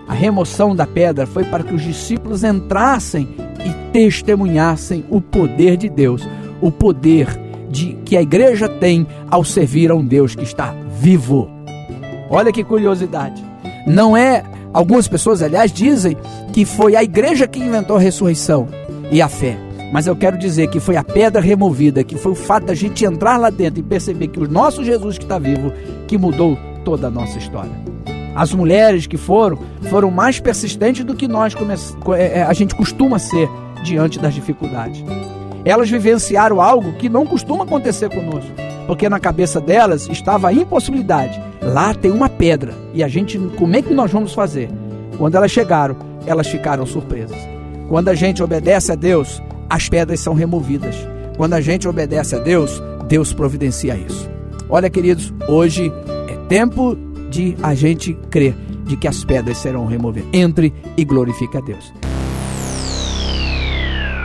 A 0.08 0.14
remoção 0.14 0.76
da 0.76 0.86
pedra 0.86 1.26
foi 1.26 1.44
para 1.46 1.64
que 1.64 1.74
os 1.74 1.82
discípulos 1.82 2.44
entrassem 2.44 3.28
e 3.66 3.92
testemunhassem 3.92 5.04
o 5.10 5.20
poder 5.20 5.76
de 5.76 5.90
Deus, 5.90 6.28
o 6.62 6.72
poder 6.72 7.36
de 7.36 7.41
que 8.12 8.18
a 8.18 8.22
igreja 8.22 8.68
tem 8.68 9.08
ao 9.30 9.42
servir 9.42 9.90
a 9.90 9.96
um 9.96 10.06
Deus 10.06 10.36
que 10.36 10.44
está 10.44 10.76
vivo. 11.00 11.50
Olha 12.30 12.52
que 12.52 12.62
curiosidade. 12.62 13.42
Não 13.88 14.18
é 14.18 14.44
algumas 14.74 15.08
pessoas, 15.08 15.42
aliás, 15.42 15.72
dizem 15.72 16.18
que 16.52 16.66
foi 16.66 16.94
a 16.98 17.02
igreja 17.02 17.48
que 17.48 17.58
inventou 17.58 17.96
a 17.96 18.02
ressurreição 18.02 18.68
e 19.10 19.22
a 19.22 19.30
fé. 19.30 19.58
Mas 19.94 20.08
eu 20.08 20.16
quero 20.18 20.38
dizer 20.38 20.68
que 20.68 20.78
foi 20.78 20.98
a 20.98 21.06
pedra 21.06 21.40
removida, 21.40 22.04
que 22.04 22.18
foi 22.18 22.34
o 22.34 22.36
fato 22.36 22.66
da 22.66 22.76
gente 22.76 23.06
entrar 23.06 23.38
lá 23.38 23.50
dentro 23.50 23.80
e 23.80 23.84
perceber 23.84 24.28
que 24.28 24.42
o 24.42 24.46
nosso 24.46 24.84
Jesus 24.84 25.18
que 25.18 25.24
está 25.24 25.40
vivo, 25.40 25.72
que 26.06 26.18
mudou 26.18 26.58
toda 26.84 27.08
a 27.08 27.10
nossa 27.10 27.38
história. 27.38 27.72
As 28.36 28.54
mulheres 28.54 29.08
que 29.08 29.16
foram, 29.16 29.58
foram 29.84 30.12
mais 30.12 30.38
persistentes 30.38 31.06
do 31.06 31.16
que 31.16 31.30
nós 31.30 31.56
é, 32.18 32.40
é, 32.40 32.44
a 32.44 32.52
gente 32.52 32.76
costuma 32.76 33.18
ser 33.18 33.48
diante 33.86 34.20
das 34.20 34.34
dificuldades. 34.34 35.02
Elas 35.64 35.90
vivenciaram 35.90 36.60
algo 36.60 36.94
que 36.94 37.10
não 37.10 37.26
costuma 37.26 37.64
acontecer 37.64 38.10
conosco, 38.10 38.52
porque 38.88 39.08
na 39.08 39.20
cabeça 39.20 39.62
delas 39.62 40.08
estava 40.10 40.50
a 40.50 40.54
impossibilidade. 40.54 41.42
Lá 41.62 41.94
tem 41.94 42.12
uma 42.12 42.30
pedra 42.30 42.74
e 42.94 43.04
a 43.04 43.08
gente, 43.08 43.38
como 43.58 43.76
é 43.76 43.82
que 43.82 43.94
nós 43.94 44.12
vamos 44.12 44.34
fazer? 44.34 44.70
Quando 45.18 45.36
elas 45.36 45.52
chegaram, 45.52 45.96
elas 46.26 46.48
ficaram 46.48 46.86
surpresas. 46.86 47.38
Quando 47.88 48.10
a 48.10 48.16
gente 48.16 48.42
obedece 48.42 48.92
a 48.92 48.96
Deus, 48.96 49.42
as 49.70 49.88
pedras 49.88 50.20
são 50.20 50.34
removidas. 50.34 50.96
Quando 51.38 51.54
a 51.54 51.62
gente 51.62 51.88
obedece 51.88 52.36
a 52.36 52.40
Deus, 52.40 52.82
Deus 53.08 53.34
providencia 53.34 53.96
isso. 53.96 54.30
Olha, 54.70 54.90
queridos, 54.90 55.34
hoje 55.48 55.92
é 56.28 56.36
tempo 56.48 56.98
de 57.30 57.56
a 57.62 57.74
gente 57.74 58.14
crer 58.30 58.56
de 58.86 58.96
que 58.98 59.08
as 59.08 59.24
pedras 59.24 59.58
serão 59.58 59.86
removidas. 59.86 60.30
Entre 60.34 60.74
e 60.98 61.06
glorifique 61.06 61.58
a 61.58 61.62
Deus. 61.62 61.94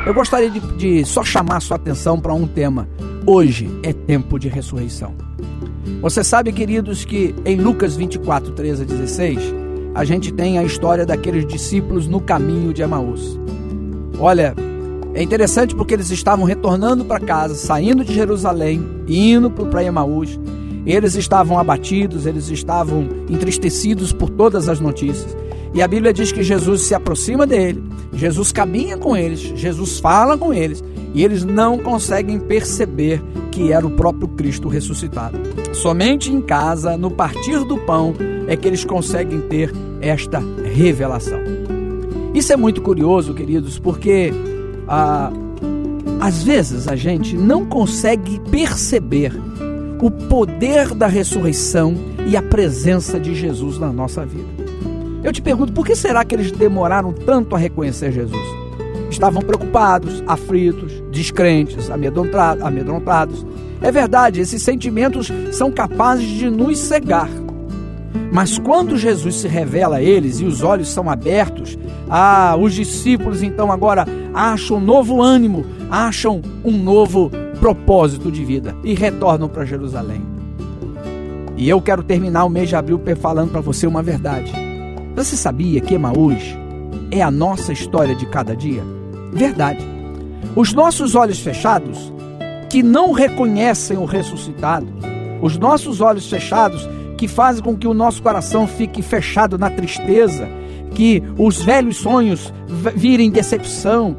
Eu 0.06 0.14
gostaria 0.14 0.48
de, 0.48 0.60
de 0.60 1.04
só 1.04 1.24
chamar 1.24 1.58
sua 1.58 1.76
atenção 1.76 2.20
para 2.20 2.32
um 2.32 2.46
tema. 2.46 2.88
Hoje 3.26 3.68
é 3.82 3.92
tempo 3.92 4.38
de 4.38 4.46
ressurreição. 4.46 5.16
Você 6.00 6.22
sabe, 6.22 6.52
queridos, 6.52 7.04
que 7.04 7.34
em 7.44 7.56
Lucas 7.56 7.96
24, 7.96 8.52
13 8.52 8.82
a 8.84 8.86
16, 8.86 9.38
a 9.96 10.04
gente 10.04 10.32
tem 10.32 10.58
a 10.58 10.62
história 10.62 11.04
daqueles 11.04 11.44
discípulos 11.44 12.06
no 12.06 12.20
caminho 12.20 12.72
de 12.72 12.82
Emaús. 12.82 13.36
Olha, 14.20 14.54
é 15.12 15.24
interessante 15.24 15.74
porque 15.74 15.94
eles 15.94 16.12
estavam 16.12 16.44
retornando 16.44 17.04
para 17.04 17.18
casa, 17.18 17.56
saindo 17.56 18.04
de 18.04 18.14
Jerusalém, 18.14 18.86
indo 19.08 19.50
para 19.50 19.82
Emaús. 19.82 20.38
Eles 20.86 21.16
estavam 21.16 21.58
abatidos, 21.58 22.26
eles 22.26 22.48
estavam 22.48 23.08
entristecidos 23.28 24.12
por 24.12 24.30
todas 24.30 24.68
as 24.68 24.78
notícias. 24.78 25.36
E 25.74 25.82
a 25.82 25.88
Bíblia 25.88 26.12
diz 26.12 26.30
que 26.30 26.44
Jesus 26.44 26.82
se 26.82 26.94
aproxima 26.94 27.44
dele, 27.44 27.82
Jesus 28.16 28.50
caminha 28.50 28.96
com 28.96 29.16
eles, 29.16 29.40
Jesus 29.40 30.00
fala 30.00 30.36
com 30.36 30.52
eles, 30.52 30.82
e 31.14 31.22
eles 31.22 31.44
não 31.44 31.78
conseguem 31.78 32.38
perceber 32.38 33.22
que 33.52 33.72
era 33.72 33.86
o 33.86 33.90
próprio 33.90 34.28
Cristo 34.28 34.68
ressuscitado. 34.68 35.38
Somente 35.72 36.32
em 36.32 36.40
casa, 36.40 36.96
no 36.96 37.10
partir 37.10 37.64
do 37.64 37.78
pão, 37.78 38.14
é 38.48 38.56
que 38.56 38.66
eles 38.66 38.84
conseguem 38.84 39.40
ter 39.42 39.72
esta 40.00 40.42
revelação. 40.64 41.40
Isso 42.34 42.52
é 42.52 42.56
muito 42.56 42.82
curioso, 42.82 43.32
queridos, 43.34 43.78
porque 43.78 44.32
ah, 44.88 45.32
às 46.20 46.42
vezes 46.42 46.88
a 46.88 46.96
gente 46.96 47.36
não 47.36 47.64
consegue 47.64 48.40
perceber 48.50 49.32
o 50.00 50.10
poder 50.10 50.94
da 50.94 51.06
ressurreição 51.06 51.94
e 52.26 52.36
a 52.36 52.42
presença 52.42 53.18
de 53.18 53.34
Jesus 53.34 53.78
na 53.78 53.92
nossa 53.92 54.24
vida. 54.24 54.55
Eu 55.26 55.32
te 55.32 55.42
pergunto, 55.42 55.72
por 55.72 55.84
que 55.84 55.96
será 55.96 56.24
que 56.24 56.36
eles 56.36 56.52
demoraram 56.52 57.12
tanto 57.12 57.56
a 57.56 57.58
reconhecer 57.58 58.12
Jesus? 58.12 58.46
Estavam 59.10 59.42
preocupados, 59.42 60.22
aflitos, 60.24 61.02
descrentes, 61.10 61.90
amedrontados. 61.90 63.44
É 63.82 63.90
verdade, 63.90 64.40
esses 64.40 64.62
sentimentos 64.62 65.32
são 65.50 65.72
capazes 65.72 66.28
de 66.28 66.48
nos 66.48 66.78
cegar. 66.78 67.28
Mas 68.30 68.56
quando 68.56 68.96
Jesus 68.96 69.34
se 69.34 69.48
revela 69.48 69.96
a 69.96 70.02
eles 70.02 70.38
e 70.38 70.44
os 70.44 70.62
olhos 70.62 70.90
são 70.90 71.10
abertos, 71.10 71.76
ah, 72.08 72.54
os 72.56 72.72
discípulos 72.72 73.42
então 73.42 73.72
agora 73.72 74.06
acham 74.32 74.76
um 74.76 74.80
novo 74.80 75.20
ânimo, 75.20 75.66
acham 75.90 76.40
um 76.64 76.70
novo 76.70 77.32
propósito 77.58 78.30
de 78.30 78.44
vida 78.44 78.76
e 78.84 78.94
retornam 78.94 79.48
para 79.48 79.64
Jerusalém. 79.64 80.22
E 81.56 81.68
eu 81.68 81.82
quero 81.82 82.04
terminar 82.04 82.44
o 82.44 82.48
mês 82.48 82.68
de 82.68 82.76
abril 82.76 83.02
falando 83.20 83.50
para 83.50 83.60
você 83.60 83.88
uma 83.88 84.04
verdade. 84.04 84.65
Você 85.16 85.34
sabia 85.34 85.80
que 85.80 85.94
Emaús 85.94 86.58
é 87.10 87.22
a 87.22 87.30
nossa 87.30 87.72
história 87.72 88.14
de 88.14 88.26
cada 88.26 88.54
dia? 88.54 88.82
Verdade. 89.32 89.82
Os 90.54 90.74
nossos 90.74 91.14
olhos 91.14 91.40
fechados, 91.40 92.12
que 92.68 92.82
não 92.82 93.12
reconhecem 93.12 93.96
o 93.96 94.04
ressuscitado, 94.04 94.86
os 95.40 95.56
nossos 95.56 96.02
olhos 96.02 96.28
fechados, 96.28 96.86
que 97.16 97.26
fazem 97.26 97.62
com 97.62 97.74
que 97.74 97.88
o 97.88 97.94
nosso 97.94 98.22
coração 98.22 98.66
fique 98.66 99.00
fechado 99.00 99.56
na 99.56 99.70
tristeza, 99.70 100.46
que 100.94 101.22
os 101.38 101.62
velhos 101.62 101.96
sonhos 101.96 102.52
virem 102.94 103.30
decepção, 103.30 104.14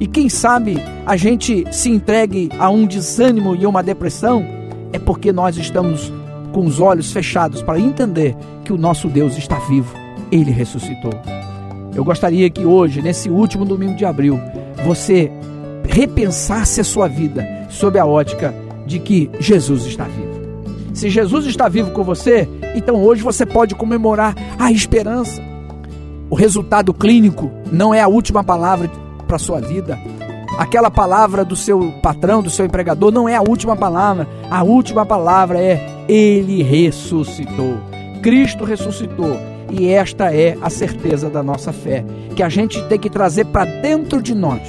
e 0.00 0.08
quem 0.08 0.28
sabe 0.28 0.76
a 1.06 1.16
gente 1.16 1.64
se 1.70 1.88
entregue 1.88 2.48
a 2.58 2.68
um 2.68 2.84
desânimo 2.84 3.54
e 3.54 3.64
uma 3.64 3.80
depressão, 3.80 4.44
é 4.92 4.98
porque 4.98 5.30
nós 5.30 5.56
estamos 5.56 6.12
com 6.52 6.66
os 6.66 6.80
olhos 6.80 7.12
fechados 7.12 7.62
para 7.62 7.78
entender 7.78 8.36
que 8.64 8.72
o 8.72 8.76
nosso 8.76 9.08
Deus 9.08 9.38
está 9.38 9.60
vivo, 9.60 10.01
ele 10.32 10.50
ressuscitou. 10.50 11.12
Eu 11.94 12.02
gostaria 12.02 12.48
que 12.48 12.64
hoje, 12.64 13.02
nesse 13.02 13.28
último 13.28 13.66
domingo 13.66 13.94
de 13.94 14.06
abril, 14.06 14.40
você 14.84 15.30
repensasse 15.84 16.80
a 16.80 16.84
sua 16.84 17.06
vida 17.06 17.46
sob 17.68 17.98
a 17.98 18.06
ótica 18.06 18.54
de 18.86 18.98
que 18.98 19.30
Jesus 19.38 19.84
está 19.84 20.04
vivo. 20.04 20.32
Se 20.94 21.10
Jesus 21.10 21.46
está 21.46 21.68
vivo 21.68 21.90
com 21.90 22.02
você, 22.02 22.48
então 22.74 23.02
hoje 23.02 23.22
você 23.22 23.44
pode 23.44 23.74
comemorar 23.74 24.34
a 24.58 24.72
esperança. 24.72 25.42
O 26.30 26.34
resultado 26.34 26.94
clínico 26.94 27.50
não 27.70 27.92
é 27.92 28.00
a 28.00 28.08
última 28.08 28.42
palavra 28.42 28.90
para 29.26 29.36
a 29.36 29.38
sua 29.38 29.60
vida. 29.60 29.98
Aquela 30.58 30.90
palavra 30.90 31.44
do 31.44 31.56
seu 31.56 31.92
patrão, 32.02 32.42
do 32.42 32.50
seu 32.50 32.64
empregador, 32.64 33.10
não 33.10 33.28
é 33.28 33.36
a 33.36 33.42
última 33.42 33.76
palavra. 33.76 34.26
A 34.50 34.62
última 34.62 35.04
palavra 35.04 35.58
é: 35.58 36.04
Ele 36.08 36.62
ressuscitou. 36.62 37.78
Cristo 38.22 38.64
ressuscitou. 38.64 39.51
E 39.72 39.88
esta 39.88 40.30
é 40.34 40.56
a 40.60 40.68
certeza 40.68 41.30
da 41.30 41.42
nossa 41.42 41.72
fé, 41.72 42.04
que 42.36 42.42
a 42.42 42.48
gente 42.50 42.80
tem 42.88 42.98
que 42.98 43.08
trazer 43.08 43.46
para 43.46 43.64
dentro 43.64 44.20
de 44.20 44.34
nós. 44.34 44.60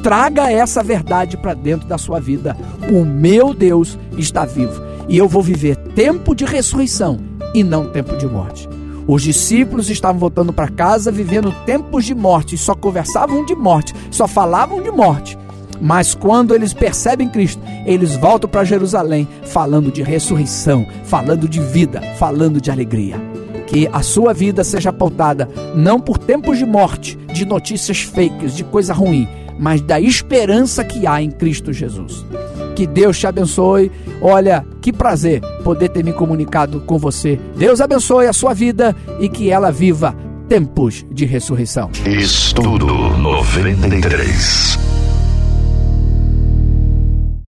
Traga 0.00 0.50
essa 0.50 0.80
verdade 0.80 1.36
para 1.36 1.54
dentro 1.54 1.88
da 1.88 1.98
sua 1.98 2.20
vida. 2.20 2.56
O 2.88 3.04
meu 3.04 3.52
Deus 3.52 3.98
está 4.16 4.44
vivo 4.44 4.80
e 5.08 5.18
eu 5.18 5.28
vou 5.28 5.42
viver 5.42 5.76
tempo 5.76 6.36
de 6.36 6.44
ressurreição 6.44 7.18
e 7.52 7.64
não 7.64 7.88
tempo 7.88 8.16
de 8.16 8.26
morte. 8.26 8.68
Os 9.08 9.22
discípulos 9.22 9.90
estavam 9.90 10.20
voltando 10.20 10.52
para 10.52 10.68
casa 10.68 11.10
vivendo 11.10 11.52
tempos 11.66 12.04
de 12.04 12.14
morte, 12.14 12.56
só 12.56 12.74
conversavam 12.74 13.44
de 13.44 13.56
morte, 13.56 13.92
só 14.10 14.28
falavam 14.28 14.80
de 14.80 14.90
morte. 14.90 15.36
Mas 15.80 16.14
quando 16.14 16.54
eles 16.54 16.72
percebem 16.72 17.28
Cristo, 17.28 17.60
eles 17.84 18.16
voltam 18.16 18.48
para 18.48 18.64
Jerusalém 18.64 19.26
falando 19.46 19.90
de 19.90 20.02
ressurreição, 20.02 20.86
falando 21.02 21.48
de 21.48 21.60
vida, 21.60 22.00
falando 22.18 22.60
de 22.60 22.70
alegria. 22.70 23.33
Que 23.66 23.88
a 23.92 24.02
sua 24.02 24.32
vida 24.32 24.62
seja 24.62 24.92
pautada 24.92 25.48
não 25.74 25.98
por 25.98 26.18
tempos 26.18 26.58
de 26.58 26.66
morte, 26.66 27.16
de 27.32 27.44
notícias 27.44 28.02
fakes, 28.02 28.54
de 28.54 28.64
coisa 28.64 28.92
ruim, 28.92 29.28
mas 29.58 29.80
da 29.80 30.00
esperança 30.00 30.84
que 30.84 31.06
há 31.06 31.22
em 31.22 31.30
Cristo 31.30 31.72
Jesus. 31.72 32.24
Que 32.74 32.86
Deus 32.86 33.18
te 33.18 33.26
abençoe. 33.26 33.90
Olha, 34.20 34.66
que 34.80 34.92
prazer 34.92 35.40
poder 35.62 35.90
ter 35.90 36.04
me 36.04 36.12
comunicado 36.12 36.80
com 36.80 36.98
você. 36.98 37.38
Deus 37.56 37.80
abençoe 37.80 38.26
a 38.26 38.32
sua 38.32 38.52
vida 38.52 38.94
e 39.20 39.28
que 39.28 39.50
ela 39.50 39.70
viva 39.70 40.14
tempos 40.48 41.06
de 41.10 41.24
ressurreição. 41.24 41.90
Estudo 42.04 42.86
93. 42.86 44.93